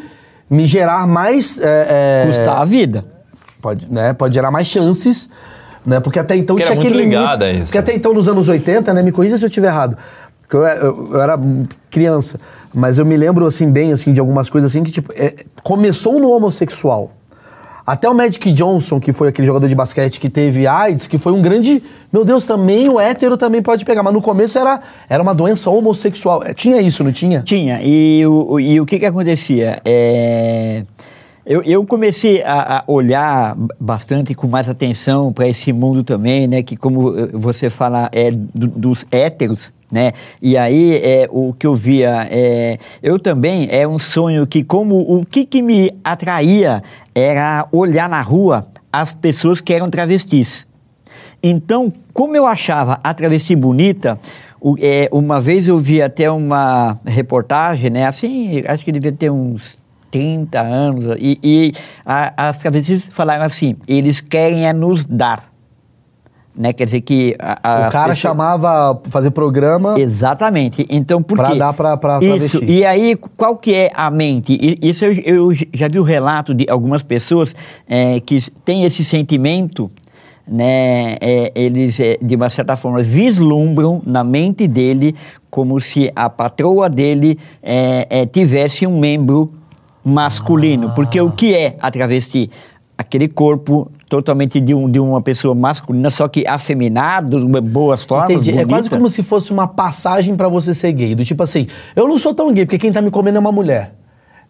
[0.54, 1.58] me gerar mais.
[1.60, 3.04] é, é, custar a vida.
[3.60, 5.28] Pode, né, pode gerar mais chances,
[5.86, 5.98] né?
[6.00, 7.64] Porque até então Que tinha aquele ligada a isso.
[7.66, 9.96] Porque até então nos anos 80, né, me corrija se eu estiver errado.
[10.40, 11.38] Porque eu, eu- eu era
[11.90, 12.38] criança,
[12.74, 16.20] mas eu me lembro assim bem assim de algumas coisas assim que tipo, é, começou
[16.20, 17.10] no homossexual.
[17.86, 21.32] Até o Magic Johnson, que foi aquele jogador de basquete que teve AIDS, que foi
[21.32, 21.82] um grande.
[22.10, 24.02] Meu Deus, também o hétero também pode pegar.
[24.02, 26.42] Mas no começo era, era uma doença homossexual.
[26.42, 27.42] É, Tinha isso, não tinha?
[27.42, 27.80] Tinha.
[27.82, 29.82] E o, e o que que acontecia?
[29.84, 30.82] É,
[31.44, 36.62] eu, eu comecei a, a olhar bastante com mais atenção para esse mundo também, né?
[36.62, 40.12] Que como eh, você fala, é do- dos héteros, né?
[40.42, 44.96] E aí é, o que eu via, é, eu também, é um sonho que como
[44.98, 46.82] o que, que me atraía
[47.14, 50.66] era olhar na rua as pessoas que eram travestis.
[51.42, 54.18] Então, como eu achava a travesti bonita,
[54.60, 58.06] o- é, uma vez eu vi até uma reportagem, né?
[58.06, 59.76] Assim, acho que devia ter uns
[60.10, 61.72] 30 anos, e, e
[62.06, 65.52] a- as travestis falaram assim, eles querem é nos dar.
[66.56, 66.72] Né?
[66.72, 67.34] Quer dizer que...
[67.38, 69.98] a- a o cara pessoa- chamava fazer programa.
[69.98, 70.86] Exatamente.
[70.88, 71.58] Então, por Pra quê?
[71.58, 72.28] dar pra- pra Isso.
[72.60, 72.64] travesti.
[72.64, 74.56] E aí, qual que é a mente?
[74.80, 75.12] Isso eu,
[75.50, 77.56] eu já vi o relato de algumas pessoas
[77.88, 79.90] eh, que têm esse sentimento,
[80.46, 81.16] né?
[81.20, 85.14] eh, eles, eh, de uma certa forma, vislumbram na mente dele
[85.50, 89.50] como se a patroa dele eh, eh, tivesse um membro
[90.04, 90.92] masculino.
[90.94, 92.50] Porque o que é a travesti?
[92.96, 98.30] Aquele corpo totalmente de, um, de uma pessoa masculina, só que afeminado, de boas formas.
[98.30, 98.50] Entendi.
[98.50, 98.96] É quase bonita.
[98.96, 101.14] como se fosse uma passagem pra você ser gay.
[101.14, 103.50] Do tipo assim, eu não sou tão gay, porque quem tá me comendo é uma
[103.50, 103.94] mulher.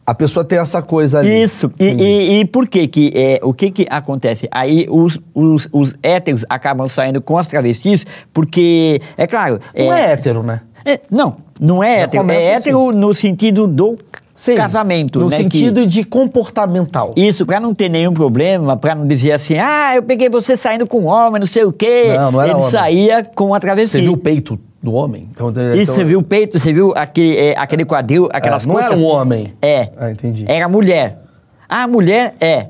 [0.06, 1.42] A pessoa tem essa coisa ali.
[1.42, 1.72] Isso.
[1.80, 4.46] E, e, e por que que, é, o que que acontece?
[4.50, 9.58] Aí os, os, os héteros acabam saindo com as travestis, porque, é claro...
[9.74, 10.60] Não é hétero, né?
[10.84, 12.30] é- não, não é Já hétero.
[12.30, 12.68] É assim.
[12.68, 13.96] hétero no sentido do
[14.34, 15.36] Sim, casamento, No né?
[15.36, 17.12] que- sentido de comportamental.
[17.16, 20.86] Isso, pra não ter nenhum problema, pra não dizer assim, ah, eu peguei você saindo
[20.88, 22.12] com um homem, não sei o quê.
[22.16, 22.70] Não, não era Ele homem.
[22.70, 23.98] saía com a travesti.
[23.98, 25.28] Você viu o peito do homem?
[25.30, 28.66] Então, Isso, então- você viu o peito, você viu aquele, é, aquele quadril, aquelas É,
[28.68, 29.04] não era coxas?
[29.04, 29.52] um homem.
[29.62, 29.88] É.
[29.96, 30.44] Ah, entendi.
[30.48, 31.20] Era mulher.
[31.68, 32.68] Ah, mulher é.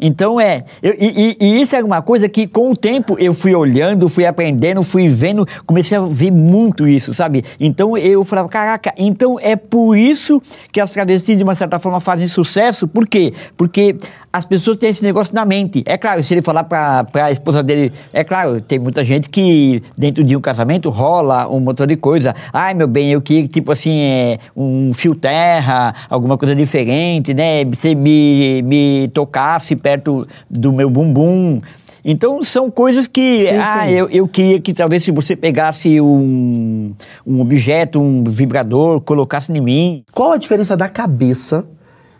[0.00, 0.64] Então é.
[0.82, 4.24] Eu- e, e- isso era uma coisa que, com o tempo, eu fui olhando, fui
[4.26, 7.44] aprendendo, fui vendo, comecei a ver muito isso, sabe?
[7.58, 12.00] Então eu falava, caraca, então é por isso que as travestis, de uma certa forma,
[12.00, 12.86] fazem sucesso.
[12.86, 13.32] Por quê?
[13.56, 13.96] Porque
[14.32, 15.82] as pessoas têm esse negócio na mente.
[15.86, 19.82] É claro, se ele falar pra, pra esposa dele, é claro, tem muita gente que
[19.96, 22.34] dentro de um casamento rola um montão de coisa.
[22.52, 27.64] Ai, meu bem, eu queria, tipo assim, é, um fio terra, alguma coisa diferente, né?
[27.64, 31.58] Você me, me tocasse perto do meu bumbum.
[32.04, 33.92] Então, são coisas que, Sim, ah, sim.
[33.92, 36.92] Eu, eu queria que talvez se você pegasse um,
[37.26, 40.04] um objeto, um vibrador, colocasse em mim.
[40.12, 41.66] Qual a diferença da cabeça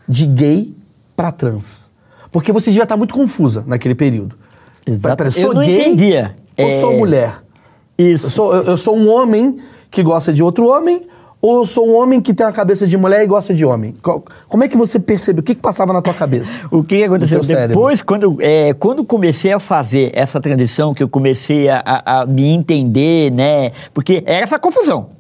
[0.09, 0.75] de gay
[1.15, 1.88] pra trans?
[2.31, 4.37] Porque você devia estar muito confusa naquele período.
[4.87, 5.17] Exato.
[5.17, 6.31] Peraí, Eu sou não gay entendia.
[6.59, 7.35] ou É, sou mulher?
[7.97, 8.31] Eu Isso.
[8.31, 9.57] sou, eu, eu sou um homem
[9.91, 11.03] que gosta de outro homem
[11.41, 13.95] ou eu sou um homem que tem a cabeça de mulher e gosta de homem?
[14.49, 15.41] Como é que você percebeu?
[15.41, 16.59] O que, que passava na tua cabeça?
[16.71, 17.41] O que aconteceu?
[17.69, 22.27] Depois, quando, é, quando comecei a fazer essa transição, que eu comecei a, a- a
[22.27, 23.73] me entender, né?
[23.95, 25.11] Porque era essa confusão.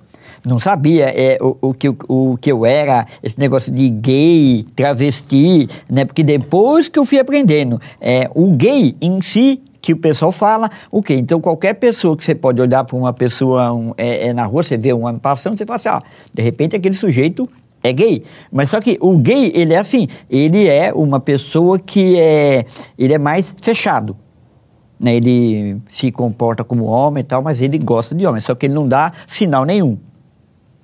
[0.44, 5.68] Não sabia é, o, o, que, o que eu era, esse negócio de gay, travesti,
[5.90, 6.04] né?
[6.04, 10.70] Porque depois que eu fui aprendendo, é, o gay em si, que o pessoal fala,
[10.90, 11.14] o quê?
[11.14, 14.62] Então, qualquer pessoa que você pode olhar para uma pessoa um, é, é, na rua,
[14.62, 16.00] você vê um homem passando, você fala assim, ó,
[16.32, 17.48] de repente aquele sujeito
[17.82, 18.22] é gay.
[18.52, 22.64] Mas só que o gay, ele é assim, ele é uma pessoa que é,
[22.98, 24.16] ele é mais fechado.
[24.98, 25.16] Né?
[25.16, 28.74] Ele se comporta como homem e tal, mas ele gosta de homem, só que ele
[28.74, 29.96] não dá sinal nenhum.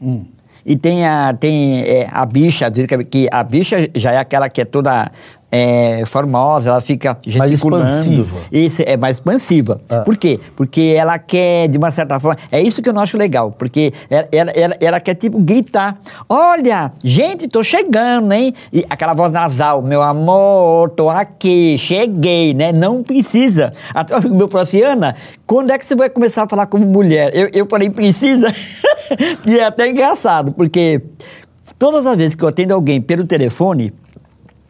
[0.01, 0.27] Hum.
[0.67, 2.71] E tem a, tem, é, a bicha,
[3.11, 5.13] que a bicha já é aquela que é toda
[5.57, 7.85] é, formosa, ela fica Mais gesticulando.
[7.85, 8.41] expansiva.
[8.51, 9.81] Isso, é mais expansiva.
[9.89, 10.01] Ah.
[10.01, 10.41] Por quê?
[10.57, 13.93] Porque ela quer, de uma certa forma, é isso que eu não acho legal, porque
[14.11, 15.97] ela, ela, ela, ela quer, tipo, gritar,
[16.29, 18.53] olha, gente, tô chegando, hein?
[18.73, 22.73] E aquela voz nasal, meu amor, tô aqui, cheguei, né?
[22.73, 23.73] Não precisa.
[23.95, 25.15] Até o meu falou assim, Ana,
[25.47, 27.31] quando é que você vai começar a falar como mulher?
[27.33, 28.49] Eu, eu falei, precisa.
[29.47, 31.01] e é até engraçado, porque
[31.79, 33.93] todas as vezes que eu atendo alguém pelo telefone,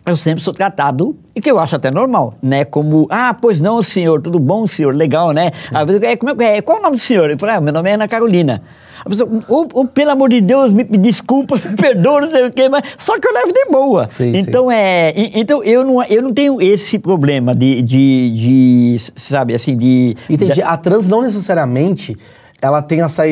[0.07, 2.64] eu sempre sou tratado, e que eu acho até normal, né?
[2.64, 5.51] Como, ah, pois não, senhor, tudo bom, senhor, legal, né?
[5.73, 6.62] Às vezes, é, como é, é?
[6.62, 7.31] qual é o nome do senhor?
[7.31, 8.62] Eu falei, ah, meu nome é Ana Carolina.
[9.05, 12.51] A pessoa, oh, pelo amor de Deus, me, me desculpa, me perdoa, não sei o
[12.53, 14.07] quê, mas só que eu levo de boa.
[14.07, 18.97] Sim, então, é, e- então eu, não, eu não tenho esse problema de, de, de
[19.17, 20.17] sabe, assim, de...
[20.29, 20.62] Entendi.
[20.62, 22.17] A trans não necessariamente
[22.64, 23.25] ela tem essa.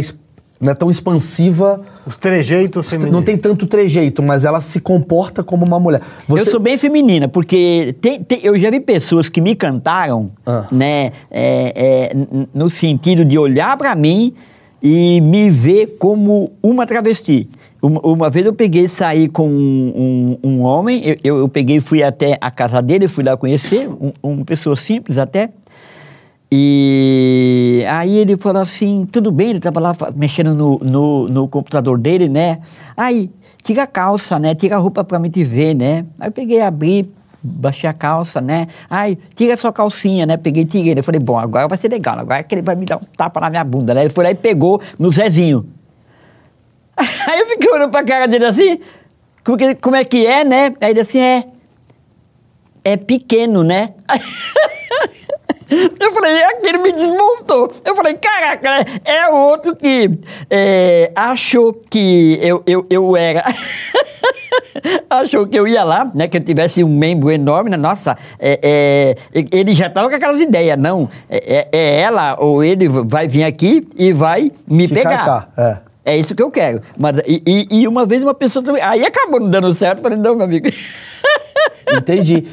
[0.63, 1.81] Não é tão expansiva.
[2.07, 3.13] Os trejeitos femininos.
[3.13, 6.01] Não tem tanto trejeito, mas ela se comporta como uma mulher.
[6.29, 10.31] Você- Eu sou bem feminina, porque tem- tem- eu já vi pessoas que me cantaram,
[10.47, 10.67] Ah.
[10.71, 12.13] né, é, é,
[12.55, 14.33] no sentido de olhar pra mim
[14.81, 17.49] e me ver como uma travesti.
[17.83, 21.49] Uma, uma vez eu peguei e saí com um, um- um homem, eu, eu, eu
[21.49, 25.51] peguei e fui até a casa dele, fui lá conhecer, um- uma pessoa simples até.
[26.55, 31.97] E aí ele falou assim, tudo bem, ele estava lá mexendo no, no, no computador
[31.97, 32.59] dele, né?
[32.95, 33.31] Aí,
[33.63, 34.55] tira a calça, né?
[34.55, 36.05] Tira a roupa pra mim te ver, né?
[36.21, 37.11] Aí eu peguei, abri,
[37.43, 38.69] baixei a calça, né?
[38.91, 40.37] Aí, tira a sua calcinha, né?
[40.37, 40.93] Peguei, tirei.
[40.95, 43.05] Eu falei, bom, agora vai ser legal, agora é que ele vai me dar um
[43.17, 44.03] tapa na minha bunda, né?
[44.03, 45.67] Ele foi lá e pegou no Zezinho.
[47.29, 48.79] Aí eu fiquei olhando pra cara dele assim,
[49.43, 50.75] como, que, como é que é, né?
[50.83, 51.47] Aí ele assim, é,
[52.85, 53.95] é pequeno, né?
[56.01, 57.73] Eu falei, aquele me desmontou.
[57.85, 60.11] Eu falei, caraca, é outro que
[60.51, 63.45] é, achou que eu, eu, eu era.
[65.09, 66.29] achou que eu ia lá, né?
[66.29, 67.77] Que eu tivesse um membro enorme, né?
[67.77, 71.09] Nossa, é, é, ele já tava com aquelas ideias, não.
[71.29, 75.25] É, é, é ela ou ele vai vir aqui e vai me Te pegar.
[75.25, 75.92] carcar, é.
[76.05, 76.81] É isso que eu quero.
[76.99, 78.83] Mas, e, e- e uma vez uma pessoa também.
[78.83, 79.99] Aí acabou não dando certo.
[79.99, 80.69] Eu Falei, não, meu amigo.
[81.95, 82.45] Entendi.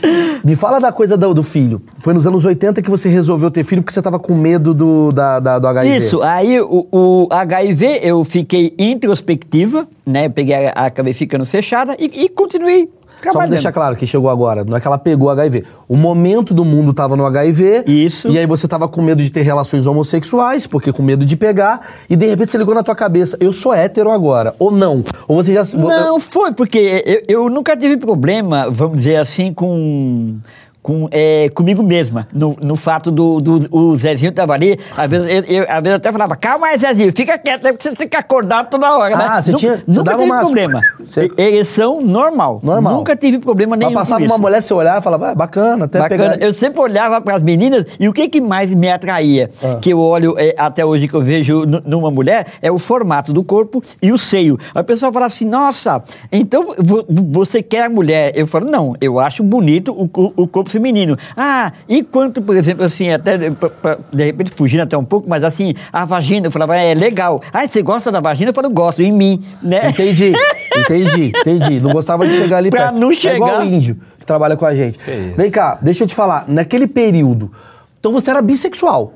[0.44, 1.82] Me fala da coisa do, do filho.
[2.00, 5.12] Foi nos anos 80 que você resolveu ter filho porque você tava com medo do,
[5.12, 5.98] da, da- do HIV.
[6.06, 10.26] Isso, aí o, o HIV eu fiquei introspectiva, né?
[10.26, 12.90] Eu peguei a, acabei ficando fechada e, e continuei
[13.24, 15.66] Só pra deixar claro que chegou agora, não é que ela pegou HIV.
[15.88, 17.84] O momento do mundo tava no HIV.
[17.86, 18.30] Isso.
[18.30, 21.82] E aí você tava com medo de ter relações homossexuais, porque com medo de pegar.
[22.10, 24.56] E de repente você ligou na tua cabeça, eu sou hétero agora.
[24.60, 25.04] Ou não.
[25.28, 25.64] Ou você já.
[25.78, 30.38] Não, foi, porque eu, eu nunca tive problema, vamos dizer assim, com.
[30.82, 35.28] Com, é, comigo mesma, no, no fato do, do o Zezinho tava ali, às vezes
[35.28, 38.20] eu, eu- às vezes eu até falava, calma aí, Zezinho, fica quieto, aí você fica
[38.20, 39.26] acordado toda hora, né?
[39.30, 40.82] Ah, você Nu- tinha- você Nunca dava tive uma- problema.
[40.98, 42.62] você- Ereção normal.
[42.64, 42.94] Normal.
[42.96, 46.00] Nunca tive problema nenhum Mas passava uma mulher, você olhava e falava, ah, bacana, até
[46.00, 46.30] Bacana.
[46.32, 46.46] pegar.
[46.46, 49.80] Eu sempre olhava para as meninas e o que, que mais me atraía, Ah.
[49.82, 53.44] que eu olho é, até hoje que eu vejo numa mulher, é o formato do
[53.44, 54.58] corpo e o seio.
[54.74, 58.32] A pessoa fala assim, nossa, então vo- você quer a mulher?
[58.34, 61.18] Eu falo, não, eu acho bonito o, o corpo feminino.
[61.36, 65.04] Ah, e quanto, por exemplo, assim, até de- pra- pra- de repente fugindo até um
[65.04, 67.40] pouco, mas assim, a vagina, eu falava, é legal.
[67.52, 68.50] Ah, você gosta da vagina?
[68.52, 69.90] Eu falo, gosto, em mim, né?
[69.90, 70.34] Entendi,
[70.76, 71.80] entendi, entendi.
[71.80, 73.00] Não gostava de chegar ali Pra perto.
[73.00, 73.60] não É igual chegar.
[73.62, 75.00] o índio que trabalha com a gente.
[75.36, 76.46] Vem cá, deixa eu te falar.
[76.48, 77.52] Naquele período,
[78.00, 79.14] então você era bissexual?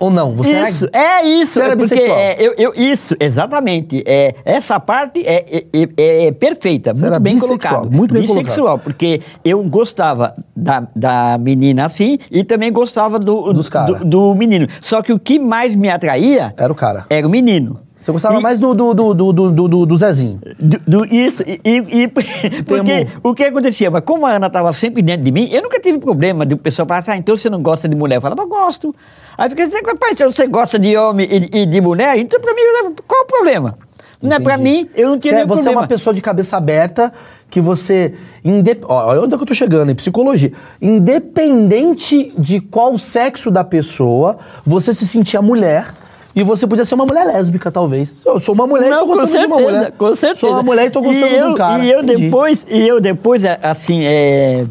[0.00, 0.30] Ou não?
[0.30, 1.20] Você isso, era...
[1.20, 1.52] é isso.
[1.52, 2.18] Você era é porque bissexual?
[2.18, 4.02] é, eu, eu- isso, exatamente.
[4.04, 7.90] É, essa parte é, é- é- é perfeita, muito era bem colocado.
[7.90, 13.68] muito bem bissexual, porque eu gostava da, da menina assim e também gostava do, Dos
[13.68, 13.92] cara.
[13.94, 14.66] do, do menino.
[14.80, 17.04] Só que o que mais me atraía Era o cara.
[17.08, 17.78] era o menino.
[18.02, 20.40] Você gostava E- mais do, do, do, do, do, do- Zezinho.
[20.58, 22.08] do, do- isso, e, e-
[22.64, 23.90] porque o que acontecia?
[23.92, 26.56] Mas como a Ana estava sempre dentro de mim, eu nunca tive problema de o
[26.58, 28.16] pessoal falar assim, ah, então você não gosta de mulher?
[28.16, 28.92] Eu falava, gosto.
[29.38, 32.52] Aí fica assim, rapaz, se você gosta de homem e, e de mulher, então pra
[32.52, 32.60] mim,
[33.06, 33.74] qual o problema?
[34.20, 35.80] Não é pra mim, eu não tinha Você, nenhum você é problema.
[35.82, 37.12] uma pessoa de cabeça aberta
[37.50, 38.14] que você.
[38.44, 38.84] Indep...
[38.88, 40.52] Olha onde é que eu tô chegando, em psicologia.
[40.80, 45.86] Independente de qual sexo da pessoa, você se sentia mulher.
[46.34, 48.16] E você podia ser uma mulher lésbica, talvez.
[48.24, 49.92] Eu sou uma mulher e tô Não, gostando de uma certeza, mulher.
[49.92, 50.40] com certeza.
[50.40, 51.84] Sou uma mulher e tô gostando e de um eu, cara.
[51.84, 52.22] E eu Entendi.
[52.24, 54.64] depois, e eu depois, é, assim, é,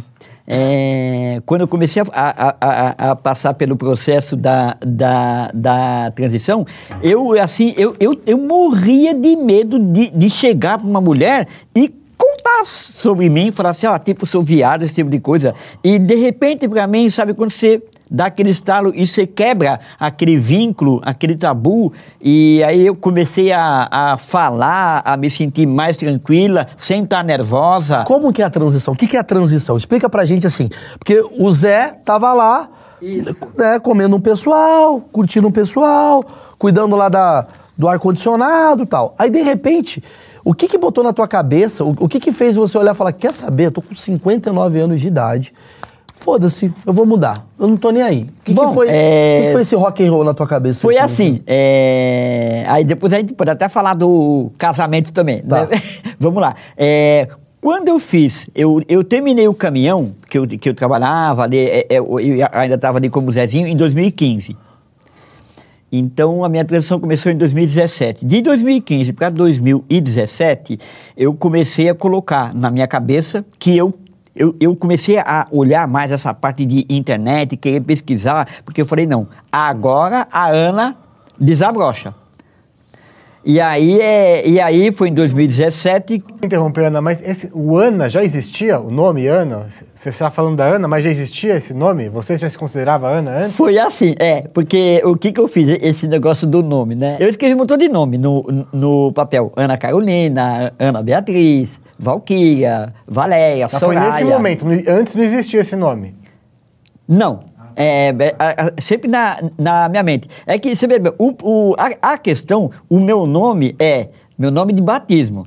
[0.47, 6.65] é, quando eu comecei a, a- a- a passar pelo processo da, da, da transição,
[7.03, 11.89] eu, assim, eu, eu, eu morria de medo de, de chegar para uma mulher e
[12.17, 15.55] contar sobre mim, falar assim, ó, tipo, sou viado, esse tipo de coisa.
[15.83, 20.35] E, de repente, para mim, sabe, quando você dá aquele estalo e você quebra aquele
[20.35, 26.67] vínculo, aquele tabu, e aí eu comecei a, a falar, a me sentir mais tranquila,
[26.77, 28.03] sem estar nervosa.
[28.05, 28.93] Como que é a transição?
[28.93, 29.77] O que, que é a transição?
[29.77, 30.67] Explica pra gente assim.
[30.99, 32.69] Porque o Zé tava lá,
[33.57, 36.25] né, comendo um pessoal, curtindo um pessoal,
[36.59, 37.47] cuidando lá da,
[37.77, 39.15] do ar-condicionado e tal.
[39.17, 40.03] Aí, de repente,
[40.43, 42.97] o que que botou na tua cabeça, o, o que que fez você olhar e
[42.97, 45.53] falar, quer saber, eu tô com 59 anos de idade,
[46.21, 48.23] foda-se, eu vou mudar, eu não tô nem aí.
[48.23, 50.81] O que, Bom, que foi, é- que foi esse rock and roll na tua cabeça?
[50.81, 55.41] Foi assim, é, aí depois a gente pode até falar do casamento também.
[55.41, 55.65] Tá.
[55.65, 55.81] né?
[56.19, 56.55] Vamos lá.
[56.77, 57.27] É,
[57.59, 61.87] quando eu fiz, eu, eu terminei o caminhão que eu, que eu trabalhava ali, é,
[61.89, 62.17] é, eu
[62.51, 64.55] ainda estava ali como Zezinho, em 2015.
[65.91, 68.25] Então a minha transição começou em 2017.
[68.25, 70.79] De 2015 para 2017,
[71.17, 73.93] eu comecei a colocar na minha cabeça que eu,
[74.35, 79.05] eu, eu comecei a olhar mais essa parte de internet, querer pesquisar, porque eu falei,
[79.05, 80.95] não, agora a Ana
[81.39, 82.13] desabrocha.
[83.43, 88.23] E aí, é, e aí foi em 2017 Interromper, Ana, mas esse, o Ana já
[88.23, 88.79] existia?
[88.79, 89.65] O nome Ana?
[89.95, 92.07] Você está falando da Ana, mas já existia esse nome?
[92.09, 93.55] Você já se considerava Ana antes?
[93.55, 97.17] Foi assim, é, porque o que que eu fiz, esse negócio do nome, né?
[97.19, 99.51] Eu escrevi um montão de nome no, no papel.
[99.55, 104.11] Ana Carolina, Ana Beatriz, Valquíria, Valéria, Já foi Soraya.
[104.11, 106.15] nesse momento, antes não existia esse nome.
[107.07, 107.39] Não.
[107.75, 110.29] É, é, a- sempre na, na minha mente.
[110.45, 114.73] É que, você vê, o, o- a, a questão, o meu nome é meu nome
[114.73, 115.43] de batismo.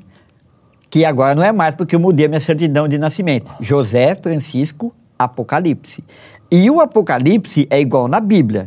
[0.88, 3.50] Que agora não é mais, porque eu mudei a minha certidão de nascimento.
[3.60, 6.04] José Francisco Apocalipse.
[6.50, 8.62] E o Apocalipse é igual na Bíblia.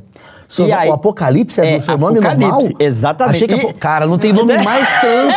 [0.47, 2.61] Seu E aí- o Apocalipse é, É, do seu nome normal?
[2.79, 3.35] exatamente.
[3.43, 5.35] Achei que E- Cara, não tem nome mais trans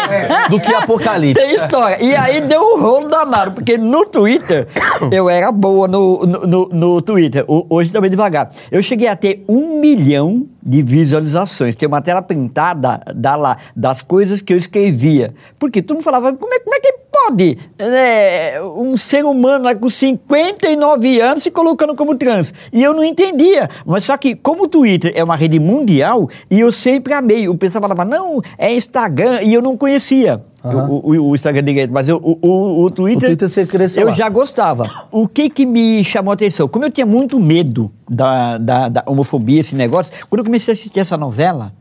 [0.49, 1.43] do que Apocalipse.
[1.45, 2.03] Tem história.
[2.03, 4.69] E aí deu um rolo danado, porque no Twitter
[5.11, 7.45] eu era boa no, no, no- no Twitter.
[7.49, 8.51] O- Hoje também devagar.
[8.71, 11.75] Eu cheguei a ter um milhão de visualizações.
[11.75, 15.35] Tem uma tela pintada da lá, das coisas que eu escrevia.
[15.59, 16.93] Porque todo mundo falava, como é, como é que
[17.27, 22.53] pode né, um ser humano lá com 59 anos se colocando como trans?
[22.73, 23.69] E eu não entendia.
[23.85, 27.49] Mas só que, como o Twitter é uma rede mundial, e eu sempre amei.
[27.49, 30.41] O pessoal falava, não, é Instagram, e eu não conhecia.
[30.63, 33.23] O, o- o Instagram direito, mas eu, o, o, Twitter.
[33.25, 34.15] O Twitter você cresceu Eu lá.
[34.15, 34.85] já gostava.
[35.11, 36.69] O que que me chamou a atenção?
[36.69, 40.75] Como eu tinha muito medo da, da, da homofobia, esse negócio, quando eu comecei a
[40.75, 41.73] assistir essa novela,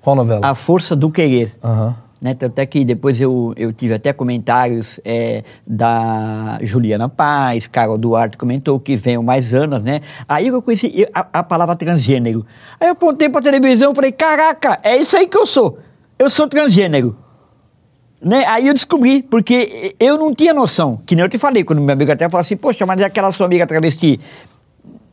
[0.00, 0.44] Qual novela?
[0.48, 1.52] A Força do Querer.
[1.62, 1.94] Aham.
[2.24, 2.32] Né?
[2.32, 8.38] Tanto é que depois eu, eu tive até comentários é, da Juliana Paz, Carol Duarte
[8.38, 10.00] comentou que venham mais anos, né?
[10.26, 12.46] Aí eu conheci a, a palavra transgênero.
[12.80, 15.78] Aí eu apontei pra televisão e falei, caraca, é isso aí que eu sou.
[16.18, 17.14] Eu sou transgênero.
[18.22, 18.46] Né?
[18.46, 21.92] Aí eu descobri, porque eu não tinha noção, que nem eu te falei, quando meu
[21.92, 24.18] amigo até falou assim, poxa, mas é aquela sua amiga travesti.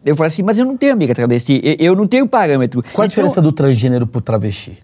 [0.06, 2.82] Eu falei assim, mas eu não tenho amiga travesti, eu, eu não tenho parâmetro.
[2.82, 4.82] Qual a Então, diferença do transgênero pro travesti?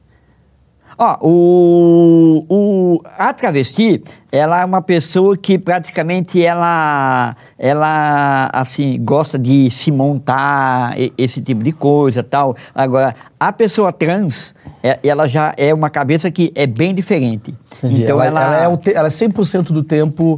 [0.99, 9.37] Ó, o, o, a travesti, ela é uma pessoa que praticamente ela, ela assim, gosta
[9.37, 12.55] de se montar, esse tipo de coisa tal.
[12.73, 17.53] Agora, a pessoa trans, é- ela já é uma cabeça que é bem diferente.
[17.77, 18.01] Entendi.
[18.01, 20.35] Então ela, ela, ela é ela é 100% do tempo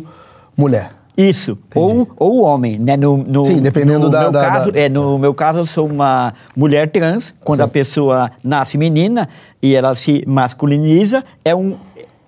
[0.57, 0.98] mulher.
[1.21, 2.95] Isso, ou, ou homem, né?
[2.95, 5.65] No, no- Sim, dependendo no da- Meu da- caso, da- É, no meu caso, eu
[5.65, 7.33] sou uma mulher trans.
[7.43, 7.65] Quando Sim.
[7.65, 9.27] a pessoa nasce menina
[9.61, 11.75] e ela se masculiniza, é um,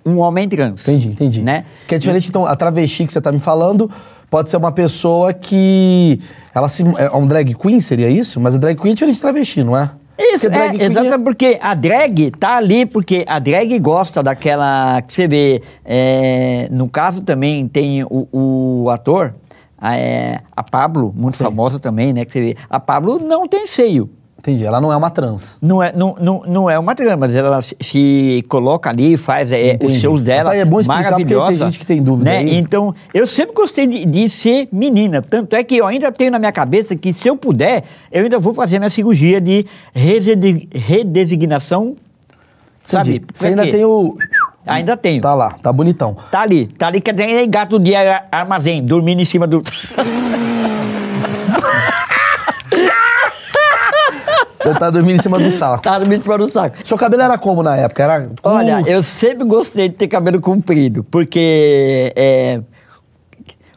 [0.06, 0.88] um homem trans.
[0.88, 1.42] Entendi, entendi.
[1.42, 1.64] Né?
[1.88, 3.90] Que é diferente, então, a travesti que você tá me falando
[4.30, 6.20] pode ser uma pessoa que.
[6.54, 6.84] Ela se.
[6.98, 8.40] É um drag queen, seria isso?
[8.42, 9.90] Mas a drag queen é diferente de travesti, não é?
[10.18, 15.02] Isso, Porque é, queen exatamente, porque a drag tá ali, porque a drag gosta daquela
[15.02, 15.62] que você vê.
[15.84, 19.34] é, no caso também tem o, o ator,
[19.78, 21.46] a, é, a Pablo, muito Sim.
[21.46, 22.24] famosa também, né?
[22.24, 22.58] Que você vê.
[22.70, 24.10] A Pablo não tem seio.
[24.42, 24.66] Entendi.
[24.66, 25.60] Ela não é uma trans.
[25.62, 29.78] Não é, não, não, não é uma trama, mas ela se, coloca ali, faz é,
[29.84, 30.56] os shows dela.
[30.56, 32.38] É bom explicar, porque tem gente que tem dúvida né?
[32.40, 32.56] aí.
[32.56, 35.22] Então, eu sempre gostei de, de ser menina.
[35.22, 38.40] Tanto é que eu ainda tenho na minha cabeça que, se eu puder, eu ainda
[38.40, 39.64] vou fazer minha cirurgia de
[40.74, 41.96] redesignação.
[42.84, 43.18] Sabe?
[43.18, 43.26] Entendi.
[43.32, 44.18] Você ainda tem o.
[44.66, 45.22] Ainda tenho.
[45.22, 46.18] Tá lá, tá bonitão.
[46.32, 49.62] Tá ali, tá ali que tem gato de ar- armazém, dormindo em cima do.
[54.72, 55.84] Você tá dormindo em cima do saco.
[55.84, 56.78] tá dormindo em cima do saco.
[56.84, 58.04] Seu cabelo era como na época?
[58.04, 58.30] Era.
[58.44, 58.90] Olha, curto?
[58.90, 62.62] eu sempre gostei de ter cabelo comprido, porque é,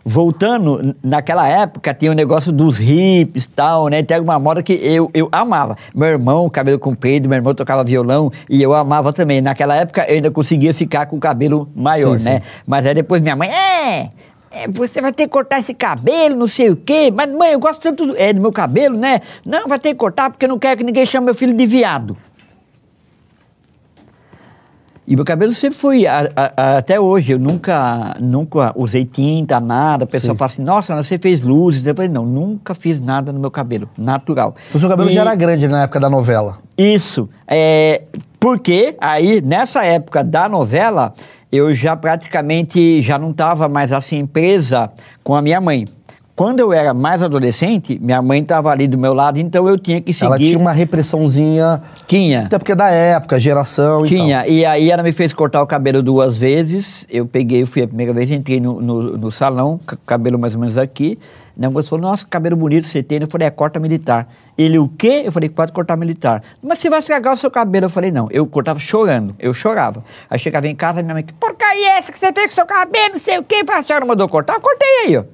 [0.05, 4.03] voltando, naquela época tinha o negócio dos hips e tal, né?
[4.03, 5.77] Tem uma moda que eu, eu amava.
[5.95, 9.41] Meu irmão, cabelo comprido, meu irmão tocava violão e eu amava também.
[9.41, 12.41] Naquela época eu ainda conseguia ficar com o cabelo maior, Sim, né?
[12.41, 12.47] sim.
[12.67, 14.11] Mas aí depois minha mãe, é,
[14.55, 17.11] é, você vai ter que cortar esse cabelo, não sei o quê.
[17.15, 19.21] Mas, mãe, eu gosto tanto do, é, do meu cabelo, né?
[19.45, 21.67] Não, vai ter que cortar porque eu não quero que ninguém chame meu filho de
[21.67, 22.17] viado.
[25.07, 29.61] E meu cabelo sempre foi, a- a- a- até hoje, eu nunca, nunca usei tinta,
[29.61, 30.05] nada.
[30.05, 30.39] O pessoal Sim.
[30.39, 31.87] fala assim, nossa, você fez luzes.
[31.87, 34.55] Eu falei, não, nunca fiz nada no meu cabelo, natural.
[34.71, 36.59] Então seu cabelo E- já era grande na época da novela.
[36.79, 37.29] Isso.
[37.47, 38.01] É,
[38.45, 41.15] porque aí, nessa época da novela,
[41.51, 44.91] eu já praticamente já não estava mais assim presa
[45.23, 45.87] com a minha mãe.
[46.37, 49.99] Quando eu era mais adolescente, minha mãe estava ali do meu lado, então eu tinha
[49.99, 50.27] que seguir.
[50.27, 51.81] Ela tinha uma repressãozinha.
[52.07, 52.43] Tinha.
[52.43, 54.19] Até porque é da época, geração e tal.
[54.19, 57.07] Tinha, e aí ela me fez cortar o cabelo duas vezes.
[57.09, 60.61] Eu peguei, fui a primeira vez, entrei no, no, no salão, ca- cabelo mais ou
[60.61, 61.19] menos aqui.
[61.57, 63.21] O negócio falou, nossa, que cabelo bonito você tem.
[63.21, 64.29] Eu falei, é corta militar.
[64.59, 65.23] Ele, o quê?
[65.25, 66.43] Eu falei, pode cortar militar.
[66.61, 67.87] Mas você vai estragar o seu cabelo.
[67.87, 68.27] Eu falei, não.
[68.31, 70.05] Eu cortava chorando, eu chorava.
[70.29, 72.67] Aí chegava em casa, minha mãe, que porcaria é essa que você fez com seu
[72.67, 73.65] cabelo, não sei o quê.
[73.73, 74.55] A senhora mandou cortar?
[74.55, 75.25] Eu cortei aí, ó.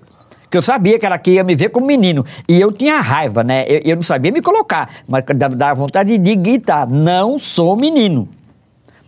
[0.42, 2.26] Porque eu sabia que ela que ia me ver como menino.
[2.48, 3.64] E eu tinha raiva, né?
[3.68, 4.90] Eu, eu não sabia me colocar.
[5.08, 5.24] Mas
[5.56, 8.28] dava vontade de gritar, não sou menino.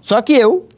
[0.01, 0.68] Só que eu,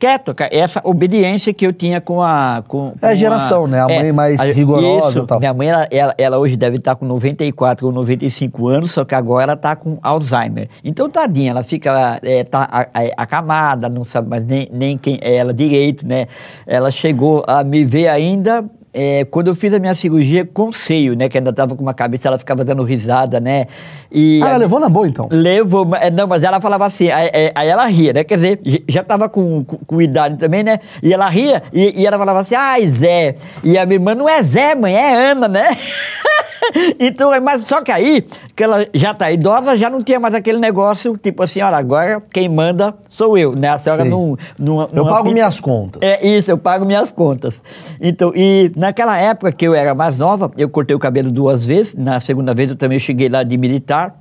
[0.00, 2.64] quieto, ca- essa obediência que eu tinha com a.
[2.66, 3.80] Com, É a com geração, né?
[3.82, 5.18] A mãe mais rigorosa isso.
[5.20, 5.38] e tal.
[5.38, 9.14] Minha mãe, ela, ela, ela hoje deve estar com 94 ou 95 anos, só que
[9.14, 10.68] agora ela está com Alzheimer.
[10.82, 15.18] Então, tadinha, ela fica é, tá, a- a- acamada, não sabe mais nem, nem quem
[15.20, 16.26] é ela direito, né?
[16.66, 18.64] Ela chegou a me ver ainda.
[18.92, 21.28] É, quando eu fiz a minha cirurgia com seio, né?
[21.28, 23.66] Que ainda estava com uma cabeça, ela ficava dando risada, né?
[24.10, 25.28] E Ah, ela a- levou na boa, então.
[25.30, 28.24] Levou, mas- é, não, mas ela falava assim, aí, aí- aí ela ria, né?
[28.24, 30.80] Quer dizer, já estava com, com, com idade também, né?
[31.02, 33.34] E ela ria, e, e ela falava assim, ai, Zé.
[33.62, 35.68] E a minha irmã, não é Zé, mãe, é Ana, né?
[36.98, 40.58] então, mas só que aí, que ela já tá idosa, já não tinha mais aquele
[40.58, 43.68] negócio, tipo assim, olha, agora quem manda sou eu, né?
[43.68, 44.10] A senhora Sim.
[44.10, 44.88] não, não.
[44.92, 46.02] Eu pago minhas contas.
[46.02, 47.60] É isso, eu pago minhas contas.
[48.00, 51.94] Então, e naquela época que eu era mais nova, eu cortei o cabelo duas vezes.
[51.94, 54.16] Na segunda vez eu também cheguei lá de militar.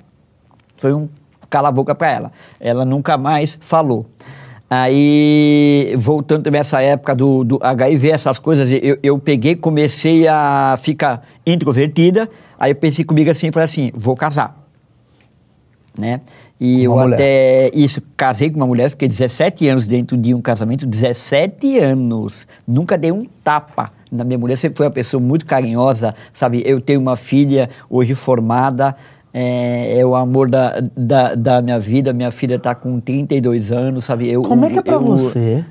[0.78, 1.08] Foi um
[1.50, 2.32] cala a boca para ela.
[2.60, 4.06] Ela nunca mais falou.
[4.70, 10.76] Aí, voltando também essa época do, do HIV, essas coisas, eu, eu peguei, comecei a
[10.78, 12.30] ficar introvertida.
[12.60, 14.60] Aí eu pensei comigo assim, falei assim, vou casar.
[16.00, 16.22] Né?
[16.60, 17.16] E uma eu mulher.
[17.16, 22.46] até isso, casei com uma mulher, fiquei 17 anos dentro de um casamento, 17 anos.
[22.68, 26.64] Nunca dei um tapa na minha mulher, sempre foi uma pessoa muito carinhosa, sabe?
[26.66, 28.96] Eu tenho uma filha hoje formada,
[29.34, 32.14] é, é o amor da, da, da minha vida.
[32.14, 34.30] Minha filha está com 32 anos, sabe?
[34.30, 35.64] Eu, Como é que é pra eu- você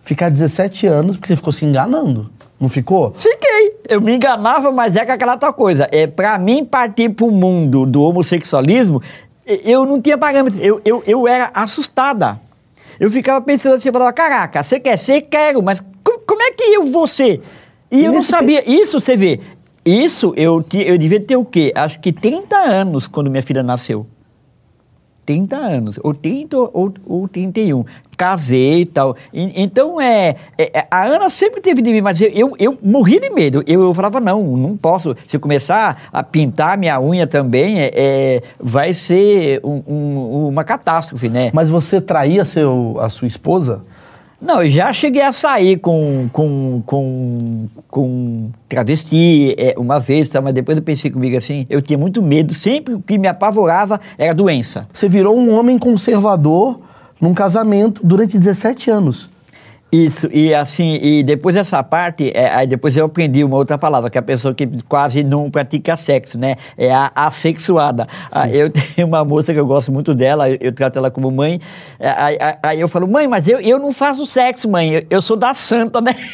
[0.00, 2.30] ficar 17 anos porque você ficou se enganando?
[2.60, 3.12] Não ficou?
[3.12, 3.76] Fiquei.
[3.88, 5.88] Eu me enganava, mas é com aquela outra coisa.
[5.90, 9.00] É, pra mim partir pro mundo do homossexualismo,
[9.64, 10.60] eu não tinha parâmetro.
[10.60, 12.40] Eu, eu, eu era assustada.
[13.00, 15.22] Eu ficava pensando assim, eu falava, caraca, você quer ser?
[15.22, 17.42] Quero, mas co- como é que eu vou ser?
[17.90, 18.62] E, E eu não sabia.
[18.70, 19.40] Isso, você vê.
[19.84, 21.72] Isso, eu, eu devia ter o quê?
[21.74, 24.06] Acho que 30 anos quando minha filha nasceu.
[25.26, 27.84] 30 anos, ou 30 ou, ou 31.
[28.16, 29.16] Casei e tal.
[29.32, 33.18] Então, é, é- é, a Ana sempre teve de mim, mas eu, eu, eu morri
[33.18, 33.62] de medo.
[33.66, 35.16] Eu, eu falava, não, não posso.
[35.26, 40.62] Se eu começar a pintar minha unha também, é, é, vai ser um- um- uma
[40.62, 41.50] catástrofe, né?
[41.54, 43.82] Mas você traía seu, a sua esposa?
[44.40, 50.40] Não, eu já cheguei a sair com, com, com, com travesti é, uma vez, tá?
[50.40, 54.00] mas depois eu pensei comigo assim, eu tinha muito medo, sempre o que me apavorava
[54.18, 54.86] era doença.
[54.92, 56.80] Você virou um homem conservador
[57.20, 59.30] num casamento durante 17 anos.
[59.96, 64.10] Isso, e assim, e depois dessa parte, é, aí depois eu aprendi uma outra palavra,
[64.10, 66.56] que é a pessoa que quase não pratica sexo, né?
[66.76, 68.08] É a assexuada.
[68.32, 71.30] Ah, eu tenho uma moça que eu gosto muito dela, eu, eu trato ela como
[71.30, 71.60] mãe.
[72.00, 75.02] é, Aí, aí- aí eu falo, mãe, mas eu, eu não faço sexo, mãe, eu,
[75.10, 76.16] eu sou da santa, né?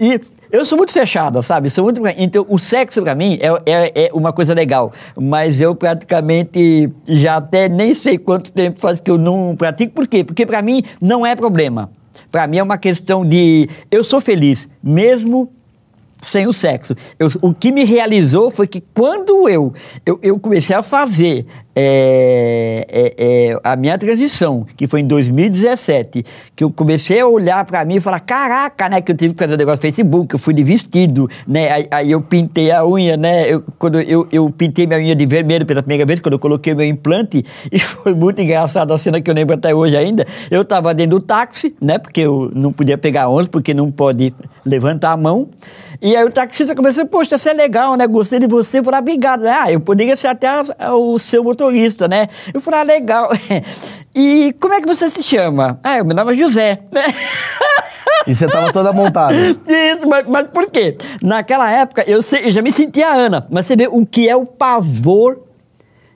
[0.00, 1.68] E eu sou muito fechada, sabe?
[1.70, 5.74] Sou muito, então, o sexo pra mim é, é, é uma coisa legal, mas eu
[5.74, 9.92] praticamente já até nem sei quanto tempo faz que eu não pratico.
[9.94, 10.24] Por quê?
[10.24, 11.90] Porque pra mim não é problema.
[12.30, 15.50] Pra mim é uma questão de eu sou feliz, mesmo
[16.26, 16.94] sem o sexo.
[17.18, 19.72] Eu- o que me realizou foi que quando eu,
[20.04, 21.46] eu, eu comecei a fazer
[21.78, 26.24] é, é, é, a minha transição, que foi em 2017,
[26.56, 29.38] que eu comecei a olhar pra mim e falar, caraca, né, que eu tive que
[29.38, 32.84] fazer um negócio no Facebook, eu fui de vestido, né, aí, aí eu pintei a
[32.86, 36.32] unha, né, eu, quando eu, eu pintei minha unha de vermelho pela primeira vez, quando
[36.32, 39.98] eu coloquei meu implante, e foi muito engraçado a cena que eu lembro até hoje
[39.98, 43.92] ainda, eu tava dentro do táxi, né, porque eu não podia pegar ônibus, porque não
[43.92, 45.50] pode levantar a mão,
[46.00, 48.06] e aí o taxista começou, poxa, você é legal, né?
[48.06, 48.78] Gostei de você.
[48.78, 49.46] Eu falei, ah, obrigado.
[49.46, 50.48] Ah, eu poderia ser até
[50.92, 52.28] o seu motorista, né?
[52.52, 53.30] Eu falei, ah, legal.
[54.18, 55.78] E como é que você se chama?
[55.84, 57.04] Ah, meu nome é José, né?
[58.26, 59.34] E você tava toda montada.
[59.36, 60.96] Isso, mas, mas por quê?
[61.22, 64.34] Naquela época eu, sei- eu já me sentia Ana, mas você vê o que é
[64.34, 65.38] o pavor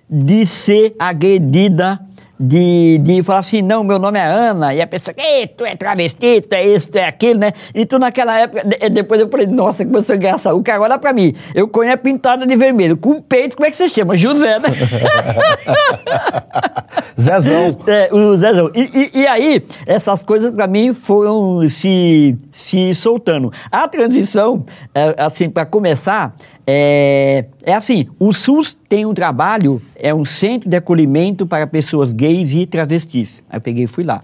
[0.09, 2.01] de ser agredida,
[2.43, 5.77] de, de falar assim, não, meu nome é Ana, e a pessoa, Ei, tu é
[5.77, 7.53] travesti, tu é isso, tu é aquilo, né?
[7.75, 10.57] Então naquela época, de- depois eu falei, nossa, que pessoa engraçada.
[10.57, 13.77] O cara olha pra mim, eu conheço pintada de vermelho, com peito, como é que
[13.77, 14.17] você chama?
[14.17, 14.69] José, né?
[17.21, 17.77] Zezão.
[17.87, 18.71] É, o Zezão.
[18.75, 23.53] E, e- e aí, essas coisas pra mim foram se, se soltando.
[23.71, 24.65] A transição,
[24.95, 26.35] é, assim, para começar,
[26.73, 32.13] é, é assim: o SUS tem um trabalho, é um centro de acolhimento para pessoas
[32.13, 33.43] gays e travestis.
[33.51, 34.21] Aí eu peguei e fui lá.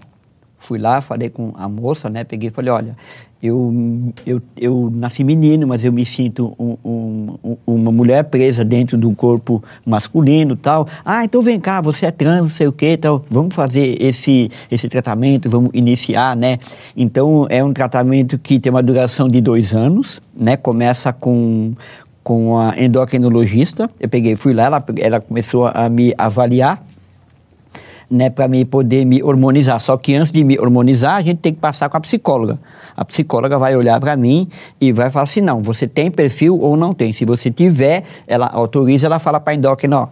[0.59, 2.23] Fui lá, falei com a moça, né?
[2.23, 2.97] Peguei e falei: olha,
[3.43, 3.71] eu,
[4.25, 8.97] eu, eu nasci menino, mas eu me sinto um- um- um- uma mulher presa dentro
[8.97, 10.87] do corpo masculino tal.
[11.05, 13.21] Ah, então vem cá, você é trans, não sei o quê, tal.
[13.29, 16.57] Vamos fazer esse, esse tratamento, vamos iniciar, né?
[16.95, 20.57] Então, é um tratamento que tem uma duração de dois anos, né?
[20.57, 21.73] Começa com,
[22.27, 23.89] com a endocrinologista.
[23.97, 26.77] Eu peguei, fui lá, ela, ela começou a me avaliar
[28.11, 29.79] né, para mim poder me hormonizar.
[29.79, 32.59] Só que antes de me hormonizar, a gente tem que passar com a psicóloga.
[32.97, 34.49] A psicóloga vai olhar para mim
[34.81, 37.13] e vai falar assim: não, você tem perfil ou não tem.
[37.13, 40.07] Se você tiver, ela autoriza, ela fala para a endócrina: ó,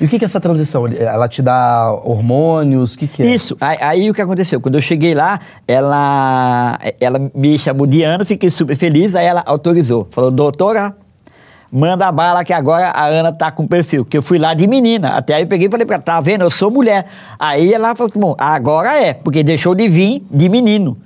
[0.00, 0.86] E o que que é essa transição?
[0.86, 2.94] Ela te dá hormônios?
[2.94, 3.34] O que que é?
[3.34, 3.56] Isso.
[3.60, 4.60] Aí, aí o que aconteceu?
[4.60, 9.42] Quando eu cheguei lá, ela, ela me chamou de Ana, fiquei super feliz, aí ela
[9.44, 10.06] autorizou.
[10.12, 10.94] Falou, doutora,
[11.72, 14.04] manda bala que agora a Ana tá com perfil.
[14.04, 15.10] Que eu fui lá de menina.
[15.10, 16.42] Até aí eu peguei e falei pra ela, tá vendo?
[16.42, 17.06] Eu sou mulher.
[17.38, 20.96] Aí ela falou assim, bom, agora é, porque deixou de vir de menino.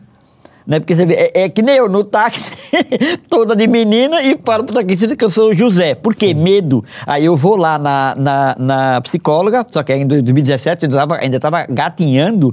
[0.66, 0.78] Né?
[0.78, 2.52] Porque você vê, é, é que nem eu no táxi,
[3.28, 5.94] toda de menina, e falo pro taxista que eu sou o José.
[5.94, 6.34] Por quê?
[6.34, 6.84] Medo.
[7.06, 11.36] Aí eu vou lá na, na, na psicóloga, só que em 2017 eu tava, ainda
[11.36, 12.52] estava gatinhando,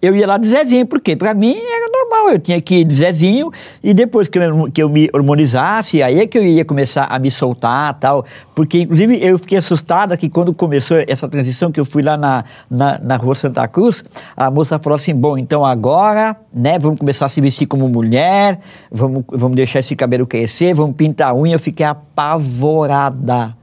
[0.00, 0.86] eu ia lá de Zezinho.
[0.86, 1.16] Por quê?
[1.16, 3.50] Pra mim era normal, eu tinha que ir de Zezinho,
[3.82, 7.18] e depois que eu, que eu me hormonizasse, aí é que eu ia começar a
[7.18, 8.24] me soltar tal.
[8.54, 12.44] Porque, inclusive, eu fiquei assustada que quando começou essa transição, que eu fui lá na,
[12.70, 14.04] na, na rua Santa Cruz,
[14.36, 18.60] a moça falou assim: bom, então agora, né, vamos começar a se vestir como mulher,
[18.90, 21.54] vamos, vamos deixar esse cabelo crescer, vamos pintar a unha.
[21.54, 23.56] Eu fiquei apavorada.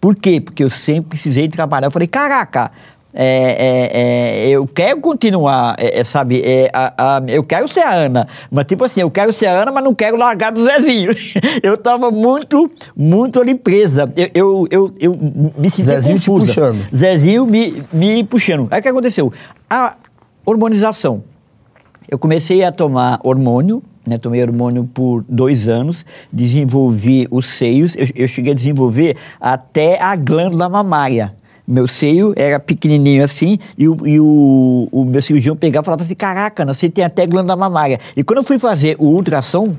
[0.00, 0.40] Por quê?
[0.40, 1.86] Porque eu sempre precisei trabalhar.
[1.86, 2.70] Eu falei, caraca,
[3.18, 6.42] é, é, é, eu quero continuar, é, é, sabe?
[6.44, 9.62] É, a, a, eu quero ser a Ana, mas tipo assim, eu quero ser a
[9.62, 11.12] Ana, mas não quero largar do Zezinho.
[11.62, 14.10] eu tava muito, muito ali presa.
[14.14, 15.18] Eu, eu, eu, eu
[15.56, 16.46] me senti Zezinho confusa.
[16.46, 16.86] te puxando.
[16.94, 18.68] Zezinho me, me puxando.
[18.70, 19.32] Aí o que aconteceu?
[19.68, 19.94] A
[20.44, 21.24] hormonização.
[22.08, 28.06] Eu comecei a tomar hormônio, né, tomei hormônio por dois anos, desenvolvi os seios, eu,
[28.14, 31.34] eu cheguei a desenvolver até a glândula mamária.
[31.66, 36.04] Meu seio era pequenininho assim, e o, e o, o meu cirurgião pegava e falava
[36.04, 37.98] assim: Caraca, você tem até glândula mamária.
[38.16, 39.74] E quando eu fui fazer o ultrassom,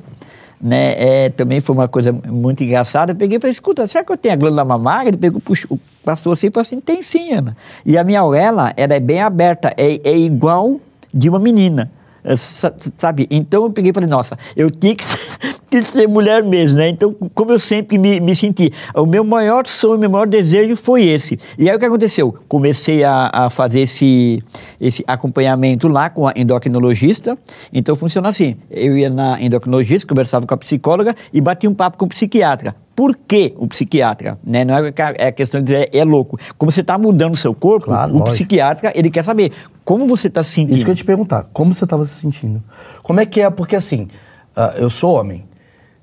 [0.60, 3.14] né, é, também foi uma coisa muito engraçada.
[3.14, 5.12] Eu peguei e falei: Escuta, será que eu tenho a glândula mamária?
[5.12, 7.56] Ele pegou, puxou, passou assim e falou assim: Tem sim, Ana.
[7.86, 10.82] E a minha auréola, ela é bem aberta, é, é igual
[11.14, 11.90] de uma menina.
[12.28, 13.26] É, sa- Sabe?
[13.32, 15.18] Então eu peguei e falei, nossa, eu tinha que ser,
[15.72, 16.90] que ser mulher mesmo, né?
[16.90, 21.06] Então, como eu sempre me, me senti, o meu maior sonho, meu maior desejo foi
[21.06, 21.40] esse.
[21.58, 22.36] E aí o que aconteceu?
[22.50, 24.44] Comecei a, a fazer esse,
[24.80, 27.38] esse acompanhamento lá com a endocrinologista.
[27.72, 31.98] Então funciona assim: eu ia na endocrinologista, conversava com a psicóloga e batia um papo
[31.98, 32.76] com o psiquiatra.
[32.98, 34.40] Por que o psiquiatra?
[34.44, 34.66] Né?
[34.66, 36.36] Não é é questão de dizer é louco.
[36.58, 38.34] Como você está mudando o seu corpo, Claro, o lógico.
[38.34, 39.52] psiquiatra ele quer saber
[39.86, 40.74] como você está se sentindo.
[40.74, 42.60] Isso que eu ia te perguntar, como você estava se sentindo?
[43.04, 43.52] Como é que é?
[43.52, 44.08] Porque assim,
[44.56, 45.46] ah, eu sou homem.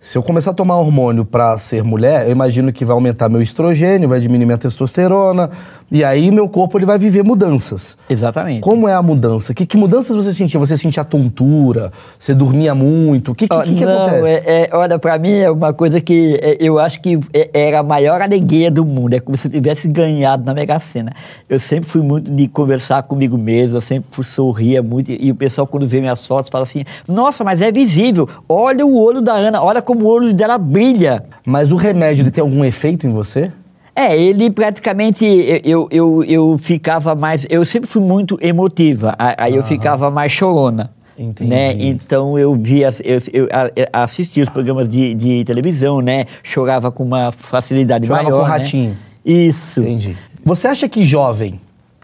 [0.06, 3.40] Se eu começar a tomar hormônio para ser mulher, eu imagino que vai aumentar meu
[3.40, 5.48] estrogênio, vai diminuir minha testosterona,
[5.90, 7.96] e aí meu corpo ele vai viver mudanças.
[8.10, 8.60] Exatamente.
[8.60, 9.54] Como é a mudança?
[9.54, 10.60] Que, que mudanças você sentia?
[10.60, 11.90] Você sentia tontura?
[12.18, 13.32] Você dormia muito?
[13.32, 14.42] O que, que, Ó, que, que não, acontece?
[14.46, 17.78] é, é, olha, pra mim é uma coisa que é, eu acho que é- era
[17.78, 19.14] a maior alegria do mundo.
[19.14, 21.14] É como se eu tivesse ganhado na Mega Sena.
[21.48, 25.10] Eu sempre fui muito de conversar comigo mesmo, eu sempre fui- sorria muito.
[25.12, 28.28] E o pessoal, quando vê minhas fotos, fala assim: Nossa, mas é visível.
[28.46, 31.24] Olha o olho da Ana, olha como o olho dela brilha.
[31.46, 33.50] Mas o remédio ele tem algum efeito em você?
[33.96, 35.24] É, ele praticamente,
[35.64, 40.90] eu, eu, eu ficava mais, eu sempre fui muito emotiva, aí eu ficava mais chorona.
[41.16, 41.48] Entendi.
[41.48, 41.72] Né?
[41.78, 43.48] Então eu via, eu, eu
[43.92, 46.26] assistia os programas de, de televisão, né?
[46.42, 48.38] Chorava com uma facilidade Chorava maior.
[48.38, 48.58] com o né?
[48.58, 48.96] ratinho.
[49.24, 49.80] Isso.
[49.80, 50.16] Entendi.
[50.44, 51.60] Você acha que jovem,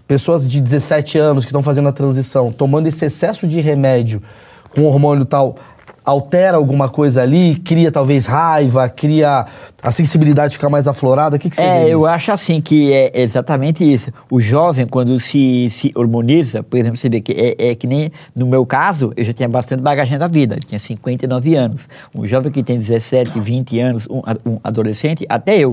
[0.06, 4.22] pessoas de 17 anos que estão fazendo a transição, tomando esse excesso de remédio
[4.74, 5.56] com hormônio tal,
[6.10, 7.56] altera alguma coisa ali?
[7.56, 9.46] Cria talvez raiva, cria
[9.82, 11.36] a sensibilidade ficar mais aflorada?
[11.36, 12.08] O que, que você É, vê eu nisso?
[12.10, 14.10] acho assim que é exatamente isso.
[14.30, 18.10] O jovem, quando se, se hormoniza, por exemplo, você vê que é, é que nem
[18.36, 21.88] no meu caso, eu já tinha bastante bagagem da vida, eu tinha 59 anos.
[22.14, 25.72] Um jovem que tem 17, 20 anos, um, um adolescente, até eu.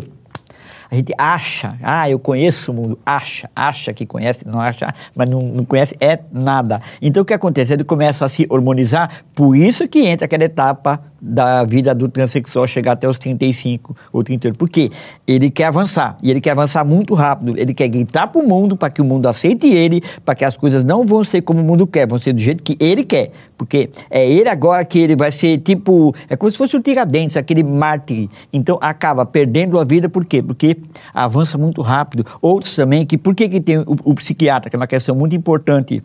[0.90, 5.30] A gente acha, ah, eu conheço o mundo, acha, acha que conhece, não acha, mas
[5.30, 6.82] não, não conhece é nada.
[7.02, 7.74] Então o que acontece?
[7.74, 12.68] Ele começa a se hormonizar, por isso que entra aquela etapa da vida do transexual
[12.68, 14.58] chegar até os 35 ou 38.
[14.58, 14.92] Por quê?
[15.28, 18.76] Ele quer avançar, e ele quer avançar muito rápido, ele quer gritar para o mundo,
[18.76, 21.64] para que o mundo aceite ele, para que as coisas não vão ser como o
[21.64, 23.32] mundo quer, vão ser do jeito que ele quer.
[23.58, 26.14] Porque é ele agora que ele vai ser tipo.
[26.30, 28.30] É como se fosse o Tiradentes, aquele mártir.
[28.54, 30.44] Então acaba perdendo a vida, por quê?
[30.44, 30.78] Porque
[31.12, 32.24] avança muito rápido.
[32.40, 35.36] Outros também, que por que, que tem o, o psiquiatra, que é uma questão muito
[35.36, 36.04] importante.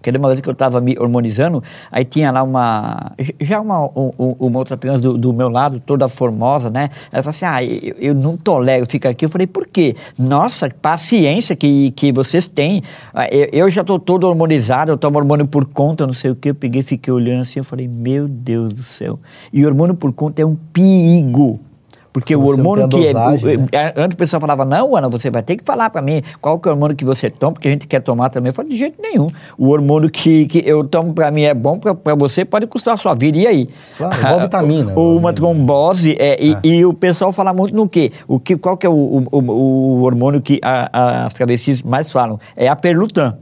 [0.00, 3.12] Porque uma vez que eu estava me hormonizando, aí tinha lá uma.
[3.38, 6.88] Já uma, um- um- uma outra trans do, do meu lado, toda formosa, né?
[7.12, 9.26] Ela falou assim: ah, eu, eu não tolero ficar aqui.
[9.26, 9.94] Eu falei: por quê?
[10.18, 12.82] Nossa, paciência que, que vocês têm.
[13.12, 16.34] Ah, Eu, eu já estou todo hormonizado, eu tomo hormônio por conta, não sei o
[16.36, 16.50] quê.
[16.50, 19.18] Eu peguei, fiquei olhando assim, eu falei: meu Deus do céu.
[19.52, 21.60] E hormônio por conta é um perigo.
[22.12, 23.12] Porque o Você não hormônio que é.
[23.12, 23.66] dosagem, o- né?
[23.70, 26.58] é, Antes o pessoal falava, não, Ana, você vai ter que falar para mim qual
[26.58, 28.50] que é o hormônio que você toma, porque a gente quer tomar também.
[28.50, 29.28] Eu falei, de jeito nenhum.
[29.56, 32.96] O hormônio que, que eu tomo para mim é bom, para você pode custar a
[32.96, 33.38] sua vida.
[33.38, 33.68] E aí?
[33.96, 34.92] Claro, igual vitamina.
[34.96, 36.16] Ou uma trombose.
[36.18, 38.10] é, e, e o pessoal fala muito no quê?
[38.26, 41.80] O que qual que é o, o, o- o hormônio que a- a- as travestis
[41.80, 42.40] mais falam?
[42.56, 43.36] É a perlutan.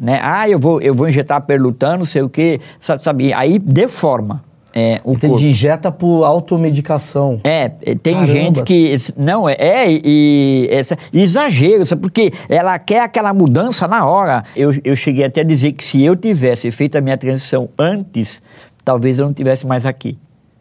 [0.00, 0.18] Né?
[0.22, 2.58] Ah, eu vou, eu vou injetar perlutan, não sei o quê.
[2.80, 3.34] sa- Sabe?
[3.34, 4.42] Aí deforma.
[4.74, 5.26] É, o corpo.
[5.26, 7.40] Entendi, injeta por automedicação.
[7.42, 8.28] É, é, tem Caramba.
[8.32, 8.96] gente que.
[9.16, 12.02] Não, é, é e, e- essa- exagero, sabe?
[12.02, 14.44] porque ela quer aquela mudança na hora.
[14.54, 18.42] Eu, eu cheguei até a dizer que se eu tivesse feito a minha transição antes,
[18.84, 20.18] talvez eu não tivesse mais aqui.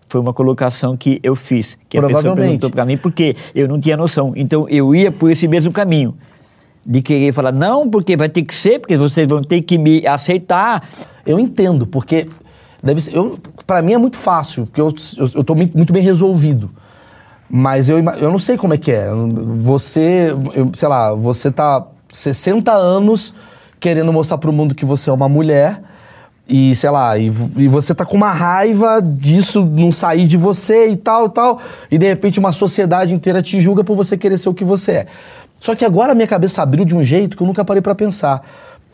[0.10, 3.80] Foi uma colocação que eu fiz, que a pessoa perguntou para mim, porque eu não
[3.80, 4.32] tinha noção.
[4.38, 6.16] Então eu ia por esse mesmo caminho.
[6.86, 10.08] De querer falar, não, porque vai ter que ser, porque vocês vão ter que me
[10.08, 10.82] aceitar.
[11.26, 12.26] Eu entendo, porque
[12.82, 13.38] deve ser, eu,
[13.68, 16.72] para mim é muito fácil, porque eu, eu, eu tô muito bem resolvido.
[17.50, 19.10] Mas eu, eu não sei como é que é.
[19.58, 23.34] Você, eu- sei lá, você tá 60 anos
[23.80, 25.82] querendo mostrar pro mundo que você é uma mulher
[26.48, 27.26] e, sei lá, e,
[27.58, 31.60] e você tá com uma raiva disso não sair de você e tal tal,
[31.92, 34.92] e de repente uma sociedade inteira te julga por você querer ser o que você
[34.94, 35.06] é.
[35.60, 37.94] Só que agora a minha cabeça abriu de um jeito que eu nunca parei pra
[37.94, 38.42] pensar.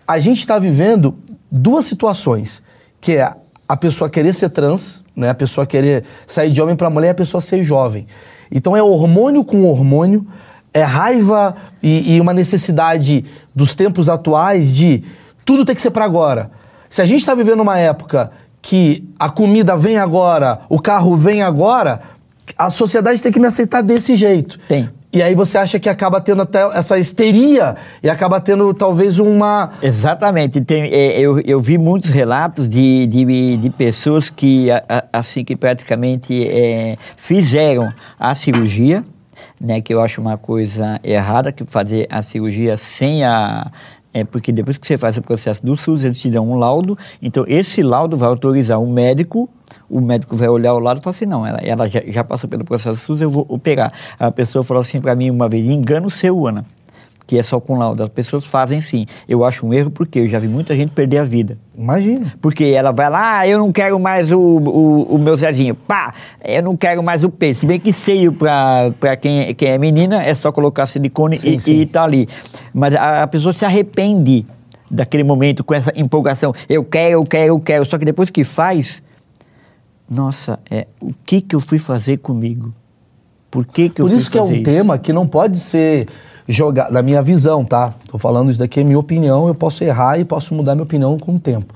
[0.08, 1.16] A gente está vivendo
[1.52, 2.62] duas situações,
[3.00, 3.32] que é
[3.68, 5.30] a pessoa querer ser trans, né?
[5.30, 8.06] A pessoa querer sair de homem para mulher a pessoa ser jovem.
[8.52, 10.26] Então é hormônio com hormônio,
[10.74, 15.04] é raiva e, e uma necessidade dos tempos atuais de
[15.46, 16.52] tudo tem que ser para agora.
[16.90, 21.42] Se a gente está vivendo uma época que a comida vem agora, o carro vem
[21.42, 22.00] agora,
[22.58, 24.58] a sociedade tem que me aceitar desse jeito.
[24.68, 24.90] Tem.
[25.14, 29.70] E aí você acha que acaba tendo até essa histeria e acaba tendo talvez uma.
[29.80, 30.60] Exatamente.
[30.62, 34.70] Tem, é, eu, eu vi muitos relatos de, de, de pessoas que,
[35.12, 39.04] assim que praticamente é, fizeram a cirurgia,
[39.62, 43.72] né, que eu acho uma coisa errada, que fazer a cirurgia sem a...
[44.16, 46.98] É porque depois que você faz o processo do SUS, eles te dão um laudo,
[47.20, 49.50] então esse laudo vai autorizar o médico,
[49.90, 52.50] o médico vai olhar o laudo e falar assim, não, ela, ela já, já passou
[52.50, 53.92] pelo processo SUS, eu vou operar.
[54.20, 56.64] A pessoa falou assim para mim uma vez, engano seu, Ana
[57.26, 58.04] que é só com laudo.
[58.04, 59.06] As pessoas fazem sim.
[59.28, 61.58] Eu acho um erro porque eu já vi muita gente perder a vida.
[61.78, 62.34] Imagina.
[62.42, 65.76] Porque ela vai lá, ah, eu não quero mais o, o, o meu Zezinho.
[65.76, 66.14] Pá,
[66.44, 67.60] eu não quero mais o peito.
[67.60, 71.60] Se bem que seio para quem, quem é menina, é só colocar silicone Sim, e,
[71.60, 71.82] sim.
[71.82, 72.28] e tá ali.
[72.74, 74.46] Mas a, a pessoa se arrepende
[74.92, 76.54] daquele momento com essa empolgação.
[76.70, 77.86] Eu quero, eu quero, eu quero.
[77.86, 79.02] Só que depois que faz,
[80.14, 82.74] nossa, é, o que que eu fui fazer comigo?
[83.50, 86.08] Por que que eu Por fui isso que é um tema que não pode ser
[86.48, 87.94] jogado, na minha visão, tá?
[88.10, 91.18] Tô falando isso daqui é minha opinião, eu posso errar e posso mudar minha opinião
[91.20, 91.74] com o tempo.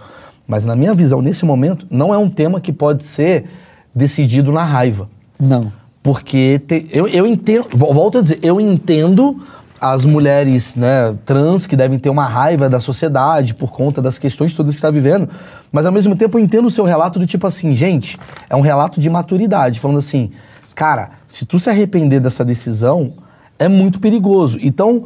[0.48, 3.46] Mas na minha visão, nesse momento, não é um tema que pode ser
[3.94, 5.10] decidido na raiva.
[5.40, 5.62] Não.
[6.02, 9.38] Porque te- eu, eu entendo, vol- volto a dizer, eu entendo
[9.80, 14.56] as mulheres né, trans que devem ter uma raiva da sociedade por conta das questões
[14.56, 15.30] todas que está vivendo,
[15.72, 18.18] mas ao mesmo tempo eu entendo o seu relato do tipo assim, gente,
[18.50, 20.32] é um relato de maturidade, falando assim,
[20.74, 23.14] cara, se tu se arrepender dessa decisão,
[23.60, 24.58] é muito perigoso.
[24.62, 25.06] Então,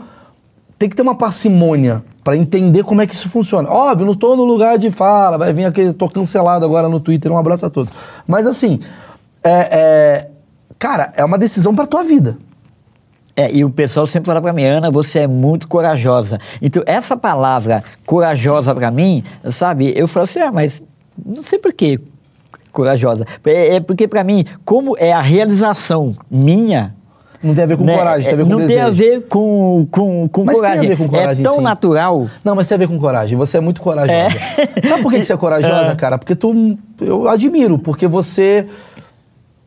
[0.77, 3.69] tem que ter uma parcimônia pra entender como é que isso funciona.
[3.69, 7.31] Óbvio, não tô no lugar de fala, vai vir aqui, tô cancelado agora no Twitter,
[7.31, 7.93] um abraço a todos.
[8.27, 8.79] Mas assim,
[9.43, 10.29] é, é,
[10.79, 12.37] cara, é uma decisão pra tua vida.
[13.35, 16.37] É, e o pessoal sempre fala pra mim, Ana, você é muito corajosa.
[16.61, 20.81] Então, essa palavra corajosa pra mim, sabe, eu falo assim, ah, mas
[21.25, 21.99] não sei por que
[22.73, 23.25] corajosa.
[23.45, 26.93] É, é porque pra mim, como é a realização minha.
[27.43, 28.79] Não tem a ver com né, coragem, tem a ver é, com não desejo.
[28.79, 30.89] tem a ver com, com, com Mas tem a coragem.
[30.89, 31.61] ver com coragem, É tão sim.
[31.63, 32.27] natural.
[32.45, 33.35] Não, mas tem a ver com coragem.
[33.37, 34.35] Você é muito corajosa.
[34.87, 35.95] Sabe por que que você é corajosa, É.
[35.95, 36.17] cara?
[36.19, 36.77] Porque tu.
[36.99, 38.67] Eu admiro, porque você.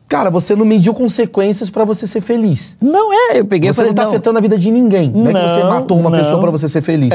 [0.07, 2.77] Cara, você não mediu consequências pra você ser feliz.
[2.79, 5.11] Não é, eu peguei Você falei, não tá não, afetando a vida de ninguém.
[5.11, 6.19] Não, é que você Não, matou uma não.
[6.19, 7.09] pessoa pra você ser feliz.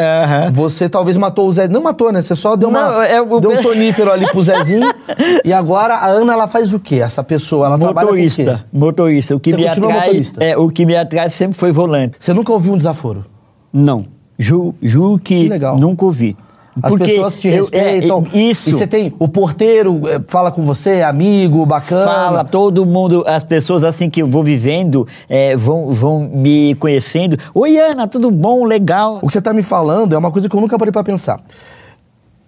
[0.51, 1.69] Você talvez matou o Zé.
[1.69, 2.21] Não matou, né?
[2.21, 4.93] Você só deu, uma, Não, é o- deu um sonífero ali pro Zezinho.
[5.45, 6.97] e agora a Ana, ela faz o quê?
[6.97, 8.23] Essa pessoa, ela trabalha com o quê?
[8.23, 9.37] motorista, motorista.
[9.37, 10.45] O que Você me atrai, motorista?
[10.45, 12.17] É, o que me atrai sempre foi volante.
[12.19, 13.25] Você nunca ouviu um desaforo?
[13.73, 14.03] Não.
[14.37, 15.79] Ju, juro que, Que legal.
[15.79, 16.37] nunca ouvi.
[16.83, 18.25] As Porque pessoas te eu- é, respeitam.
[18.33, 18.69] isso.
[18.69, 22.05] E você tem o porteiro, eh, fala com você, é amigo, bacana.
[22.05, 27.37] Fala, todo mundo, as pessoas assim que eu vou vivendo, é, vão, vão me conhecendo.
[27.55, 28.65] Oi, Ana, tudo bom?
[28.65, 29.19] Legal.
[29.21, 31.41] O que você tá me falando é uma coisa que eu nunca parei pra pensar.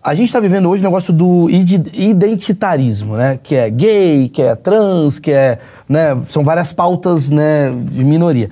[0.04, 3.38] A gente tá vivendo hoje o negócio do ide- identitarismo, né?
[3.42, 5.58] Que é gay, que é trans, que é.
[5.88, 6.18] Né?
[6.26, 8.50] São várias pautas né, de minoria.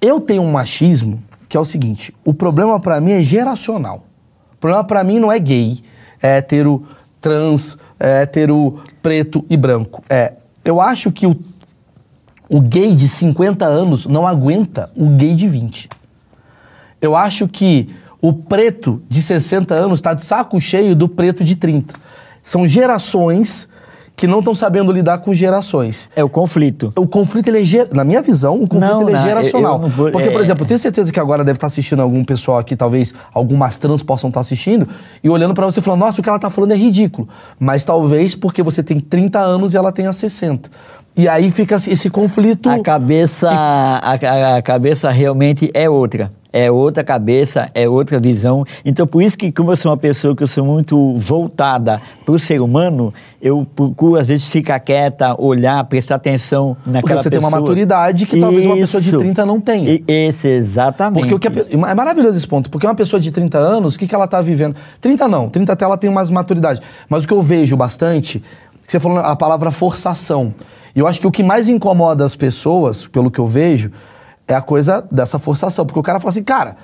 [0.00, 4.04] Eu tenho um machismo que é o seguinte: o problema pra mim é geracional.
[4.60, 5.82] O problema pra mim não é gay,
[6.22, 6.86] é hétero,
[7.18, 10.04] trans, é hétero, preto e branco.
[10.06, 10.34] É.
[10.62, 11.34] Eu acho que o,
[12.46, 15.88] o gay de 50 anos não aguenta o gay de 20.
[17.00, 17.88] Eu acho que
[18.20, 21.94] o preto de 60 anos está de saco cheio do preto de 30.
[22.42, 23.66] São gerações
[24.20, 26.10] que não estão sabendo lidar com gerações.
[26.14, 26.92] É o conflito.
[26.94, 29.26] O conflito, ele é, ger- na minha visão, o conflito Não, ele é não, eu-
[29.26, 29.72] geracional.
[29.76, 32.02] eu não vou- Porque, por é- exemplo, eu tenho certeza que agora deve estar assistindo
[32.02, 34.86] algum pessoal aqui, talvez algumas trans possam estar assistindo,
[35.24, 37.26] e olhando pra você e falando, nossa, o que ela tá falando é ridículo.
[37.58, 40.70] Mas talvez porque você tem 30 anos e ela tenha 60.
[41.16, 42.68] E aí fica esse- conflito.
[42.70, 46.30] A cabeça, a, a- a cabeça realmente é outra.
[46.52, 48.64] É outra cabeça, é outra visão.
[48.84, 52.34] Então, por isso que, como eu sou uma pessoa que eu sou muito voltada para
[52.34, 57.30] o ser humano, eu procuro, às vezes, ficar quieta, olhar, prestar atenção naquela Porque você
[57.30, 57.60] tem uma pessoa.
[57.60, 59.18] maturidade que talvez uma pessoa de Isso.
[59.18, 59.90] 30 não tenha.
[59.90, 61.20] E- Esse, exatamente.
[61.28, 63.98] Porque o que pe- é maravilhoso esse ponto, porque uma pessoa de 30 anos, o
[63.98, 64.74] que, que ela tá vivendo?
[65.00, 66.80] 30 não, 30 até ela tem mais maturidade.
[67.08, 68.40] Mas o que eu vejo bastante,
[68.84, 70.52] que você falou a palavra forçação.
[70.94, 73.90] E eu acho que o que mais incomoda as pessoas, pelo que eu vejo,
[74.46, 75.86] é a coisa dessa forçação.
[75.86, 76.76] Porque o cara fala assim, cara,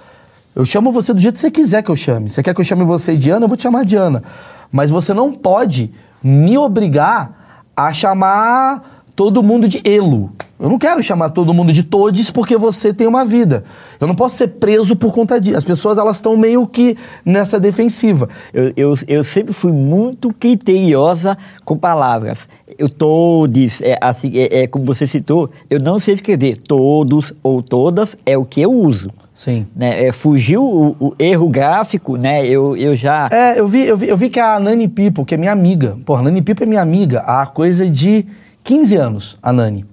[0.55, 2.31] eu chamo você do jeito que você quiser que eu chame.
[2.31, 4.23] Você quer que eu chame você de Ana, eu vou te chamar de Ana.
[4.71, 5.93] Mas você não pode
[6.23, 10.31] me obrigar a chamar todo mundo de Elo.
[10.59, 13.65] Eu não quero chamar todo mundo de Todes porque você tem uma vida.
[14.01, 15.57] Eu não posso ser preso por conta disso.
[15.57, 18.29] As pessoas elas estão meio que nessa defensiva.
[18.55, 22.49] Eu, eu, eu sempre fui muito criteriosa com palavras.
[22.79, 26.57] Eu todos, é, assim, é, é como você citou, eu não sei escrever.
[26.57, 29.11] Todos ou todas é o que eu uso.
[29.35, 29.67] Sim.
[29.77, 30.07] Né?
[30.07, 32.47] É, fugiu o, o erro gráfico, né?
[32.47, 33.29] Eu, eu já.
[33.31, 35.99] É, eu vi, eu, vi, eu vi que a Nani Pipo, que é minha amiga,
[36.07, 38.25] porra, a Nani Pipo é minha amiga há coisa de
[38.67, 39.87] 15 anos, a Nani.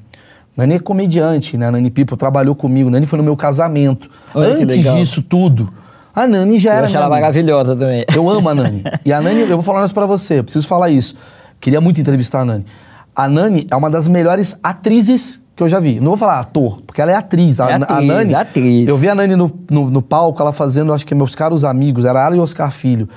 [0.57, 1.67] Nani é comediante, né?
[1.67, 4.09] A Nani Pipo trabalhou comigo, Nani foi no meu casamento.
[4.34, 5.71] Olha Antes disso tudo,
[6.13, 8.03] a Nani já eu era acho ela maravilhosa também.
[8.15, 8.84] Eu amo a Nani.
[9.05, 11.15] E a Nani, eu vou falar isso pra você, eu preciso falar isso.
[11.61, 12.65] Queria muito entrevistar a Nani.
[13.15, 15.99] A Nani é uma das melhores atrizes que eu já vi.
[15.99, 17.59] Não vou falar ator, porque ela é atriz.
[17.59, 18.34] A, É a atriz, Nani.
[18.34, 18.89] atriz.
[18.89, 22.05] Eu vi a Nani no, no, no palco, ela fazendo, acho que meus caros amigos,
[22.05, 23.07] era ela e Oscar Filho.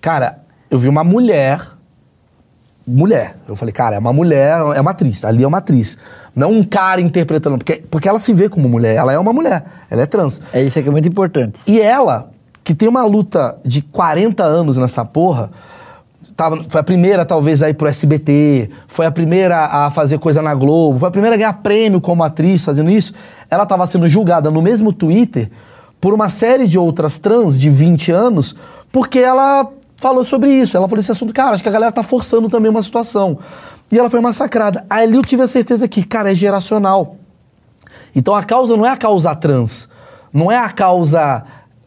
[0.00, 1.60] Cara, eu vi uma mulher.
[2.86, 3.36] Mulher.
[3.48, 5.24] Eu falei, cara, é uma mulher, é uma atriz.
[5.24, 5.98] Ali é uma atriz.
[6.34, 7.58] Não um cara interpretando.
[7.58, 8.94] Porque, porque ela se vê como mulher.
[8.94, 9.64] Ela é uma mulher.
[9.90, 10.40] Ela é trans.
[10.52, 11.60] É isso que é muito importante.
[11.66, 12.30] E ela,
[12.62, 15.50] que tem uma luta de 40 anos nessa porra,
[16.36, 20.40] tava, foi a primeira, talvez, a ir pro SBT, foi a primeira a fazer coisa
[20.40, 23.14] na Globo, foi a primeira a ganhar prêmio como atriz fazendo isso.
[23.50, 25.50] Ela estava sendo julgada no mesmo Twitter
[26.00, 28.54] por uma série de outras trans de 20 anos,
[28.92, 30.76] porque ela falou sobre isso.
[30.76, 33.38] Ela falou esse assunto, cara, acho que a galera tá forçando também uma situação.
[33.90, 34.84] E ela foi massacrada.
[34.90, 37.16] Aí eu tive a certeza que, cara, é geracional.
[38.14, 39.88] Então a causa não é a causa trans,
[40.32, 41.44] não é a causa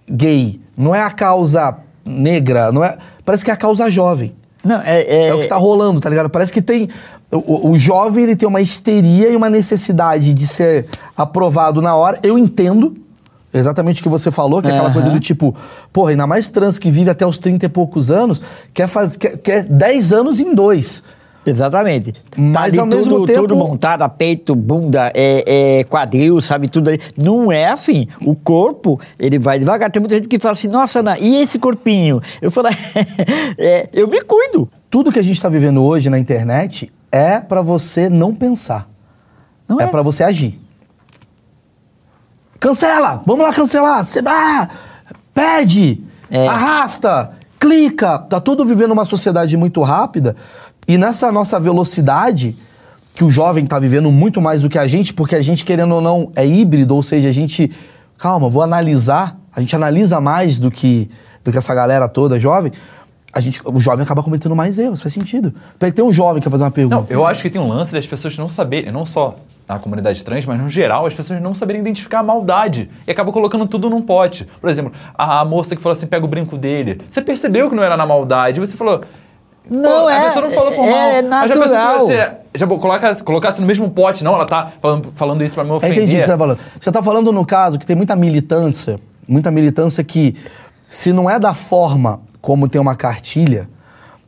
[0.09, 2.97] gay, não é a causa negra, não é.
[3.25, 4.33] Parece que é a causa jovem.
[4.63, 6.29] Não, é, é, É, o que tá rolando, tá ligado?
[6.29, 6.89] Parece que tem.
[7.31, 10.85] O, o- o jovem ele tem uma histeria e uma necessidade de ser
[11.15, 12.19] aprovado na hora.
[12.23, 12.93] Eu entendo
[13.53, 14.93] exatamente o que você falou, que é aquela Aham.
[14.93, 15.55] coisa do tipo,
[15.91, 18.41] porra, ainda mais trans que vive até os 30 e poucos anos,
[18.73, 21.01] quer, faz, quer, quer 10 anos em dois.
[21.45, 22.13] Exatamente.
[22.37, 26.89] Mas, ali ao mesmo tudo, tempo- Tudo montado, peito, bunda, é, é quadril, sabe, tudo
[26.89, 26.99] aí.
[27.17, 28.07] Não é assim.
[28.21, 29.89] O corpo, ele vai devagar.
[29.89, 32.21] Tem muita gente que fala assim, nossa, Ana, e esse corpinho?
[32.41, 32.67] Eu falo,
[33.57, 34.69] é, eu me cuido.
[34.89, 38.87] Tudo que a gente tá vivendo hoje na internet é pra você não pensar.
[39.67, 39.87] Não é é?
[39.87, 40.59] pra você agir.
[42.59, 43.21] Cancela!
[43.25, 44.03] Vamos lá cancelar!
[44.03, 44.67] Cê, ah,
[45.33, 46.01] pede!
[46.29, 46.47] É.
[46.47, 47.31] Arrasta!
[47.59, 48.19] Clica!
[48.19, 50.35] Tá tudo vivendo uma sociedade muito rápida
[50.89, 52.57] e nessa nossa velocidade,
[53.13, 55.93] que o jovem tá vivendo muito mais do que a gente, porque a gente, querendo
[55.93, 57.71] ou não, é híbrido, ou seja, a gente.
[58.17, 59.37] Calma, vou analisar.
[59.55, 61.07] A gente analisa mais do que,
[61.43, 62.71] do que essa galera toda jovem.
[63.31, 65.53] A gente, o jovem acaba cometendo mais erros, faz sentido.
[65.93, 66.95] Tem um jovem que quer fazer uma pergunta.
[66.95, 69.35] Não, eu acho que tem um lance das pessoas não saberem, não só
[69.69, 73.31] na comunidade trans, mas no geral, as pessoas não saberem identificar a maldade e acabam
[73.31, 74.47] colocando tudo num pote.
[74.59, 76.99] Por exemplo, a, moça que falou assim, pega o brinco dele.
[77.07, 79.01] Você percebeu que não era na maldade, você falou...
[79.69, 81.09] Não, "Pô, é- A pessoa não falou por é- mal.
[81.11, 82.07] é Mas já pensou se natural.
[82.07, 85.69] você já coloca, colocasse no mesmo pote, não, ela tá falando, falando isso pra me
[85.69, 85.97] Eu ofender.
[85.97, 86.59] entendi o que você tá falando.
[86.79, 90.35] Você tá falando no caso que tem muita militância, muita militância que,
[90.87, 93.69] se não é da forma como tem uma cartilha,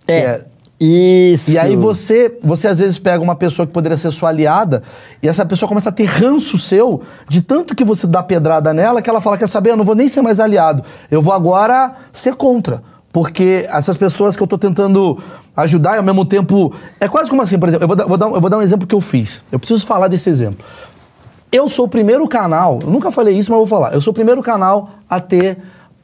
[0.05, 0.45] que É.
[0.83, 1.51] Isso.
[1.51, 4.81] E aí você, você às vezes pega uma pessoa que poderia ser sua aliada
[5.21, 8.99] e essa pessoa começa a ter ranço seu de tanto que você dá pedrada nela
[8.99, 11.93] que ela fala, quer saber, eu não vou nem ser mais aliado, eu vou agora
[12.11, 12.81] ser contra.
[13.13, 15.19] Porque essas pessoas que eu tô tentando
[15.55, 16.73] ajudar e ao mesmo tempo...
[16.99, 18.61] É quase como assim, por exemplo, eu vou dar, vou dar eu vou dar um
[18.63, 19.43] exemplo que eu fiz.
[19.51, 20.65] Eu preciso falar desse exemplo.
[21.51, 23.93] Eu sou o primeiro canal, eu nunca falei isso, mas vou falar.
[23.93, 25.59] Eu sou o primeiro canal a ter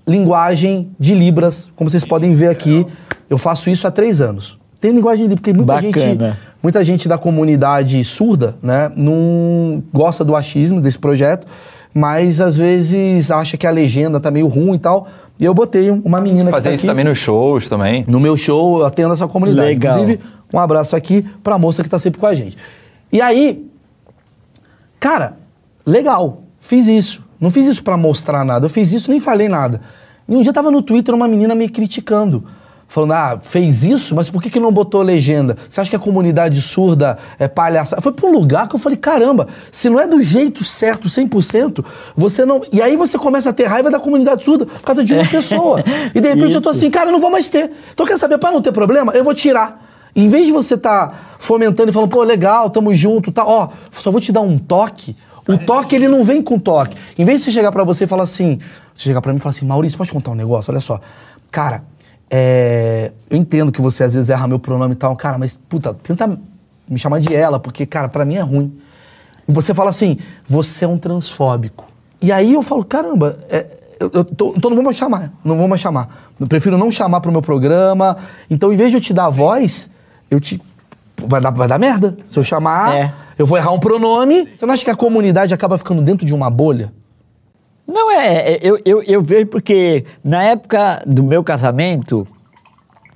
[0.06, 2.86] linguagem de Libras, como vocês podem ver aqui.
[3.28, 4.60] Eu faço isso há três anos.
[4.80, 6.28] Tem linguagem de Libras, porque muita Bacana.
[6.34, 11.48] gente, muita gente da comunidade surda, né, não gosta do achismo desse projeto,
[11.94, 15.08] mas às vezes acha que a legenda tá meio ruim e tal.
[15.40, 16.88] E eu botei uma menina Fazer que tá isso aqui.
[16.88, 18.06] também nos shows também.
[18.08, 19.68] No meu show, eu atendo essa comunidade.
[19.70, 19.94] Legal.
[20.00, 20.20] Inclusive,
[20.54, 22.56] um abraço aqui pra moça que tá sempre com a gente.
[23.12, 23.66] E aí,
[25.00, 25.38] cara,
[25.86, 27.24] legal, fiz isso.
[27.40, 29.82] Não fiz isso pra mostrar nada, eu fiz isso nem falei nada.
[30.28, 32.44] E um dia tava no Twitter uma menina me criticando.
[32.88, 35.58] Falando, ah, fez isso, mas por que, que não botou legenda?
[35.70, 38.00] Você acha que a comunidade surda é palhaça?
[38.02, 41.84] Foi pra um lugar que eu falei, caramba, se não é do jeito certo, 100%,
[42.16, 42.62] você não...
[42.72, 45.84] E aí você começa a ter raiva da comunidade surda por causa de uma pessoa.
[46.16, 46.80] E de repente eu tô Isso.
[46.80, 47.72] assim, cara, eu não vou mais ter.
[47.94, 49.86] Então quer saber, pra não ter problema, eu vou tirar.
[50.16, 54.10] Em vez de você estar fomentando e falando, pô, legal, tamo junto, tá, ó, só
[54.10, 55.16] vou te dar um toque.
[55.48, 56.98] O toque, ele não vem com toque.
[57.18, 58.60] Em vez de você chegar pra você e falar assim,
[58.94, 60.72] você chegar pra mim e falar assim, Maurício, pode contar um negócio?
[60.72, 61.00] Olha só.
[61.50, 61.84] Cara,
[62.30, 65.94] é, eu entendo que você às vezes erra meu pronome e tal, cara, mas, puta,
[65.94, 66.28] tenta
[66.90, 68.78] me chamar de ela, porque, cara, pra mim é ruim.
[69.48, 70.18] E você fala assim,
[70.48, 71.90] você é um transfóbico.
[72.22, 73.66] E aí eu falo, caramba, é,
[74.00, 76.32] eu, eu tô- então não vou mais chamar, não vou mais chamar.
[76.40, 78.18] Eu prefiro não chamar pro meu programa.
[78.50, 79.90] Então, em vez de eu te dar a voz,
[80.30, 80.62] eu te.
[81.26, 82.16] Vai dar, vai dar merda.
[82.28, 83.14] Se eu chamar, É.
[83.40, 84.48] eu vou errar um pronome.
[84.56, 86.94] Você não acha que a comunidade acaba ficando dentro de uma bolha?
[87.88, 92.28] Não, é, é, eu, eu, eu vejo porque na época do meu casamento,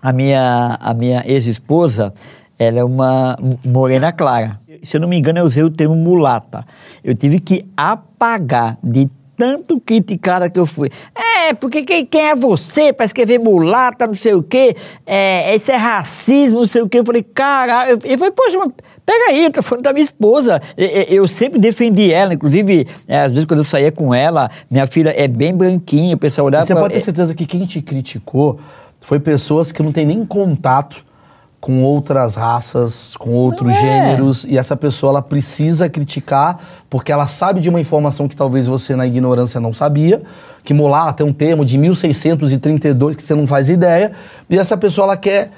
[0.02, 2.14] a minha, a minha ex-esposa,
[2.58, 4.60] ela é uma morena clara.
[4.82, 6.66] Se eu não me engano, eu usei o termo mulata.
[7.04, 10.90] Eu tive que apagar de tanto criticada que eu fui.
[11.16, 15.72] É, porque quem, quem é você para escrever mulata, não sei o quê, é, isso
[15.72, 17.00] é racismo, não sei o quê.
[17.00, 18.72] Eu falei, cara, eu falei, poxa, mas
[19.12, 20.62] Pega aí, eu tô falando da minha esposa.
[20.78, 25.14] Eu, sempre defendi ela, inclusive, é, às vezes quando eu saía com ela, minha filha
[25.14, 28.58] é bem branquinha, o pessoal olhava você pra- pode ter certeza que quem te criticou
[29.02, 31.04] foi pessoas que não têm nem contato
[31.60, 33.82] com outras raças, com outros é.
[33.82, 36.58] gêneros, e essa pessoa ela precisa criticar
[36.90, 40.22] porque ela sabe de uma informação que talvez você na ignorância não sabia,
[40.64, 44.14] que mulata é um termo de 1632 que você não faz ideia,
[44.50, 45.52] e essa pessoa ela quer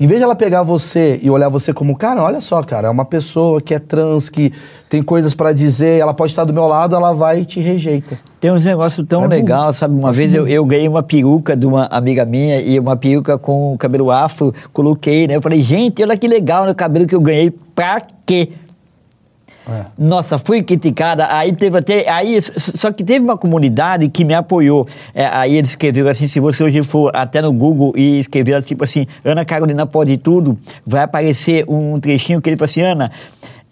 [0.00, 2.90] em vez de ela pegar você e olhar você como, cara, olha só, cara, é
[2.90, 4.50] uma pessoa que é trans, que
[4.88, 8.18] tem coisas pra dizer, ela pode estar do meu lado, ela vai e te rejeita.
[8.40, 9.28] Tem uns negócios tão É bom.
[9.28, 9.94] legal, sabe?
[9.94, 13.76] Uma vez eu, eu ganhei uma peruca de uma amiga minha e uma peruca com
[13.78, 15.36] cabelo afro, coloquei, né?
[15.36, 18.52] Eu falei, gente, olha que legal no cabelo que eu ganhei, pra quê?
[19.68, 19.84] É.
[19.98, 21.26] Nossa, fui criticada.
[21.30, 22.08] Aí teve até.
[22.08, 24.86] Aí, só que teve uma comunidade que me apoiou.
[25.14, 28.84] É, aí eles escreveram assim: se você hoje for até no Google e escrever tipo
[28.84, 33.10] assim, Ana Carolina pode tudo, vai aparecer um trechinho que ele falou assim: Ana.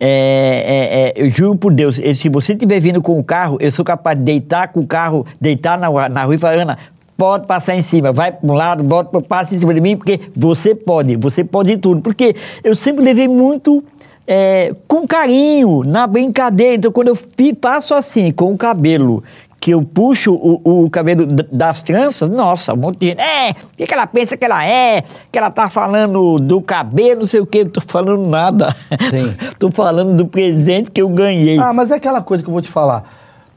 [0.01, 3.59] é, é, é, eu juro por Deus, e se você estiver vindo com o carro,
[3.61, 6.79] eu sou capaz de deitar com o carro, deitar na, na rua e falar, Ana,
[7.19, 10.21] pode passar em cima, vai para um lado, volta, passa em cima de mim, porque
[10.37, 12.01] você pode, você pode tudo.
[12.01, 13.83] Porque eu sempre levei muito
[14.29, 16.75] é, com carinho, na brincadeira.
[16.75, 17.19] Então, quando eu
[17.59, 19.25] passo assim, com o cabelo,
[19.59, 23.21] que eu puxo o, o cabelo das tranças, nossa, um monte de gente.
[23.21, 25.03] É, o que, que ela pensa que ela é?
[25.33, 27.65] Que ela tá falando do cabelo, não sei o quê.
[27.65, 28.77] Não tô falando nada.
[29.11, 29.35] Sim.
[29.59, 31.59] tô falando do presente que eu ganhei.
[31.59, 33.05] Ah, mas é aquela coisa que eu vou te falar.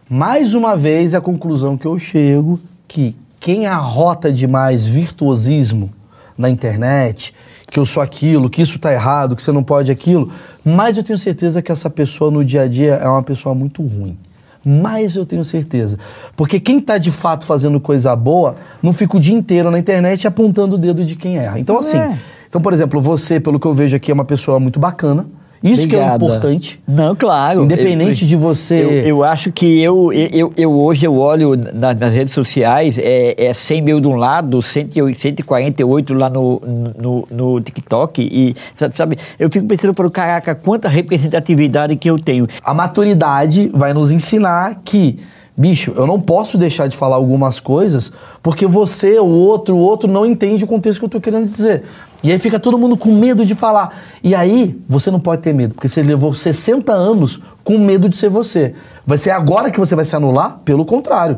[0.10, 5.90] Mais uma vez, a conclusão que eu chego que quem arrota demais virtuosismo
[6.38, 7.34] na internet,
[7.72, 10.30] que eu sou aquilo, que isso tá errado, que você não pode aquilo,
[10.64, 13.82] mais eu tenho certeza que essa pessoa no dia a dia é uma pessoa muito
[13.82, 14.18] ruim.
[14.64, 15.98] Mais eu tenho certeza.
[16.36, 20.28] Porque quem tá de fato fazendo coisa boa, não fica o dia inteiro na internet
[20.28, 21.58] apontando o dedo de quem erra.
[21.60, 22.16] Então, assim, É.
[22.48, 25.26] então, por exemplo, você, pelo que eu vejo aqui, é uma pessoa muito bacana.
[25.64, 26.26] Isso que é Obrigada.
[26.26, 26.80] importante.
[26.88, 27.64] Não, claro.
[27.64, 31.94] Independente Eu- de você- Eu, eu acho que eu, eu, eu hoje eu olho na-
[31.94, 36.60] nas redes sociais, é, é 100 mil de um lado, 108, 148 lá no,
[36.98, 38.22] no, no TikTok.
[38.22, 38.56] E,
[38.94, 42.48] sabe, eu fico pensando, eu falo, caraca, quanta representatividade que eu tenho.
[42.64, 45.20] A maturidade vai nos ensinar que,
[45.62, 50.12] bicho, eu não posso deixar de falar algumas coisas porque você, o outro, o outro
[50.12, 51.84] não entende o contexto que eu tô querendo dizer.
[52.24, 53.96] E aí fica todo mundo com medo de falar.
[54.24, 58.18] E aí, você não pode ter medo, porque você levou 60 anos com medo de
[58.18, 58.74] ser você.
[59.06, 60.60] Vai ser agora que você vai se anular?
[60.66, 61.38] Pelo contrário.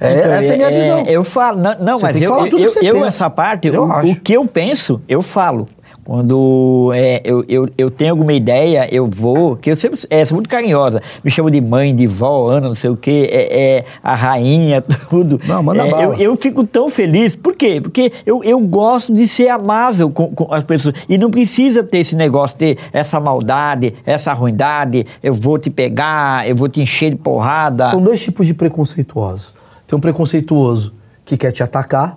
[0.00, 1.06] É, Então, essa é a minha visão.
[1.06, 3.06] Eu falo, não, não Você mas eu, eu, que você eu pensa.
[3.06, 5.66] essa parte, Eu o, o que eu penso, eu falo.
[6.06, 10.36] Quando é, eu, eu, eu tenho alguma ideia, eu vou, que eu sempre é, sou
[10.36, 11.02] muito carinhosa.
[11.24, 14.80] Me chamo de mãe, de vó, Ana, não sei o quê, é, é a rainha,
[15.10, 15.36] tudo.
[15.44, 16.02] Não, manda É, bala.
[16.04, 17.34] eu, eu fico tão feliz.
[17.34, 17.80] Por quê?
[17.80, 20.94] Porque eu, eu gosto de ser amável com, com as pessoas.
[21.08, 25.04] E não precisa ter esse negócio, ter essa maldade, essa ruindade.
[25.20, 27.86] Eu vou te pegar, eu vou te encher de porrada.
[27.86, 29.52] São dois tipos de preconceituosos.
[29.88, 30.92] Tem um preconceituoso
[31.24, 32.16] que quer te atacar,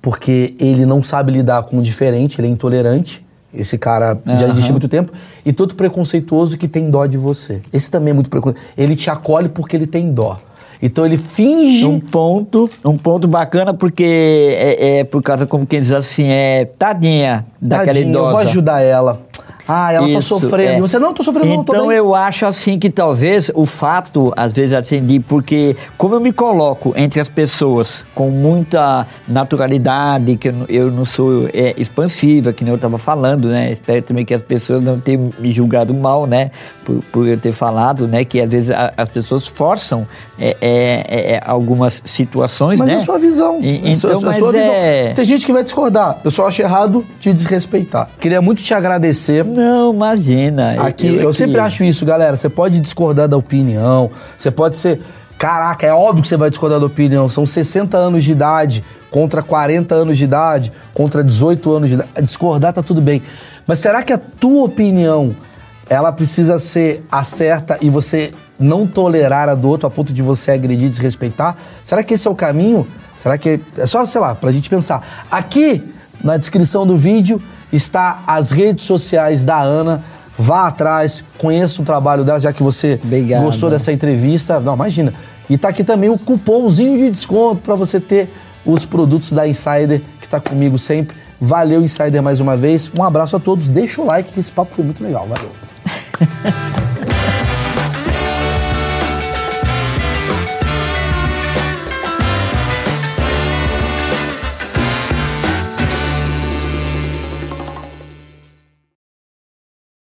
[0.00, 3.24] porque ele não sabe lidar com o diferente, ele é intolerante.
[3.52, 5.12] Esse cara já existe há muito tempo.
[5.44, 7.60] E todo preconceituoso que tem dó de você.
[7.72, 8.74] Esse também é muito preconceituoso.
[8.78, 10.40] Ele te acolhe porque ele tem dó.
[10.82, 11.84] Então ele finge.
[11.84, 16.64] Um ponto, um ponto bacana porque é, é por causa como quem diz assim, é
[16.64, 18.26] tadinha daquela Tadinha, idosa.
[18.26, 19.20] eu vou ajudar ela.
[19.72, 20.72] Ah, ela tá Isso, sofrendo.
[20.72, 20.78] é.
[20.78, 24.32] E você, não, tô sofrendo, não, tô Então eu acho assim que talvez o fato,
[24.36, 30.36] às vezes, assim, de porque como eu me coloco entre as pessoas com muita naturalidade,
[30.36, 33.70] que eu, não- eu não sou é, expansiva, que nem eu estava falando, né?
[33.72, 36.50] Espero também que as pessoas não tenham me julgado mal, né?
[36.84, 38.24] Por, por eu ter falado, né?
[38.24, 40.06] Que às vezes a- as pessoas forçam
[40.38, 42.94] é, é, é, é, algumas situações, Mas né?
[42.94, 43.58] é a sua visão.
[43.62, 44.74] E- sua- então, é a mas sua visão.
[44.74, 45.12] é...
[45.14, 46.18] Tem gente que vai discordar.
[46.24, 48.08] Eu só acho errado te desrespeitar.
[48.18, 49.44] Queria muito te agradecer.
[49.44, 49.59] Não,
[49.92, 50.72] imagina.
[50.82, 52.36] Aqui, eu, sempre acho isso, galera.
[52.36, 55.00] Você pode discordar da opinião, você pode ser.
[55.38, 57.28] Caraca, é óbvio que você vai discordar da opinião.
[57.28, 62.10] São 60 anos de idade contra 40 anos de idade, contra 18 anos de idade.
[62.22, 63.22] Discordar tá tudo bem.
[63.66, 65.34] Mas será que a tua opinião
[65.88, 70.22] ela precisa ser a certa e você não tolerar a do outro a ponto de
[70.22, 71.56] você agredir e desrespeitar?
[71.82, 72.86] Será que esse é o caminho?
[73.16, 75.26] Será que é só, sei lá, pra gente pensar.
[75.30, 75.82] Aqui
[76.22, 77.40] na descrição do vídeo
[77.72, 80.02] está as redes sociais da Ana.
[80.38, 83.42] Vá atrás, conheça o trabalho dela, já que você Obrigado.
[83.42, 84.58] gostou dessa entrevista.
[84.58, 85.12] Não, imagina.
[85.48, 88.32] E tá aqui também o cupomzinho de desconto para você ter
[88.64, 91.16] os produtos da Insider, que tá comigo sempre.
[91.40, 92.90] Valeu, Insider, mais uma vez.
[92.96, 93.68] Um abraço a todos.
[93.68, 95.26] Deixa o like, que esse papo foi muito legal.
[95.26, 95.50] Valeu.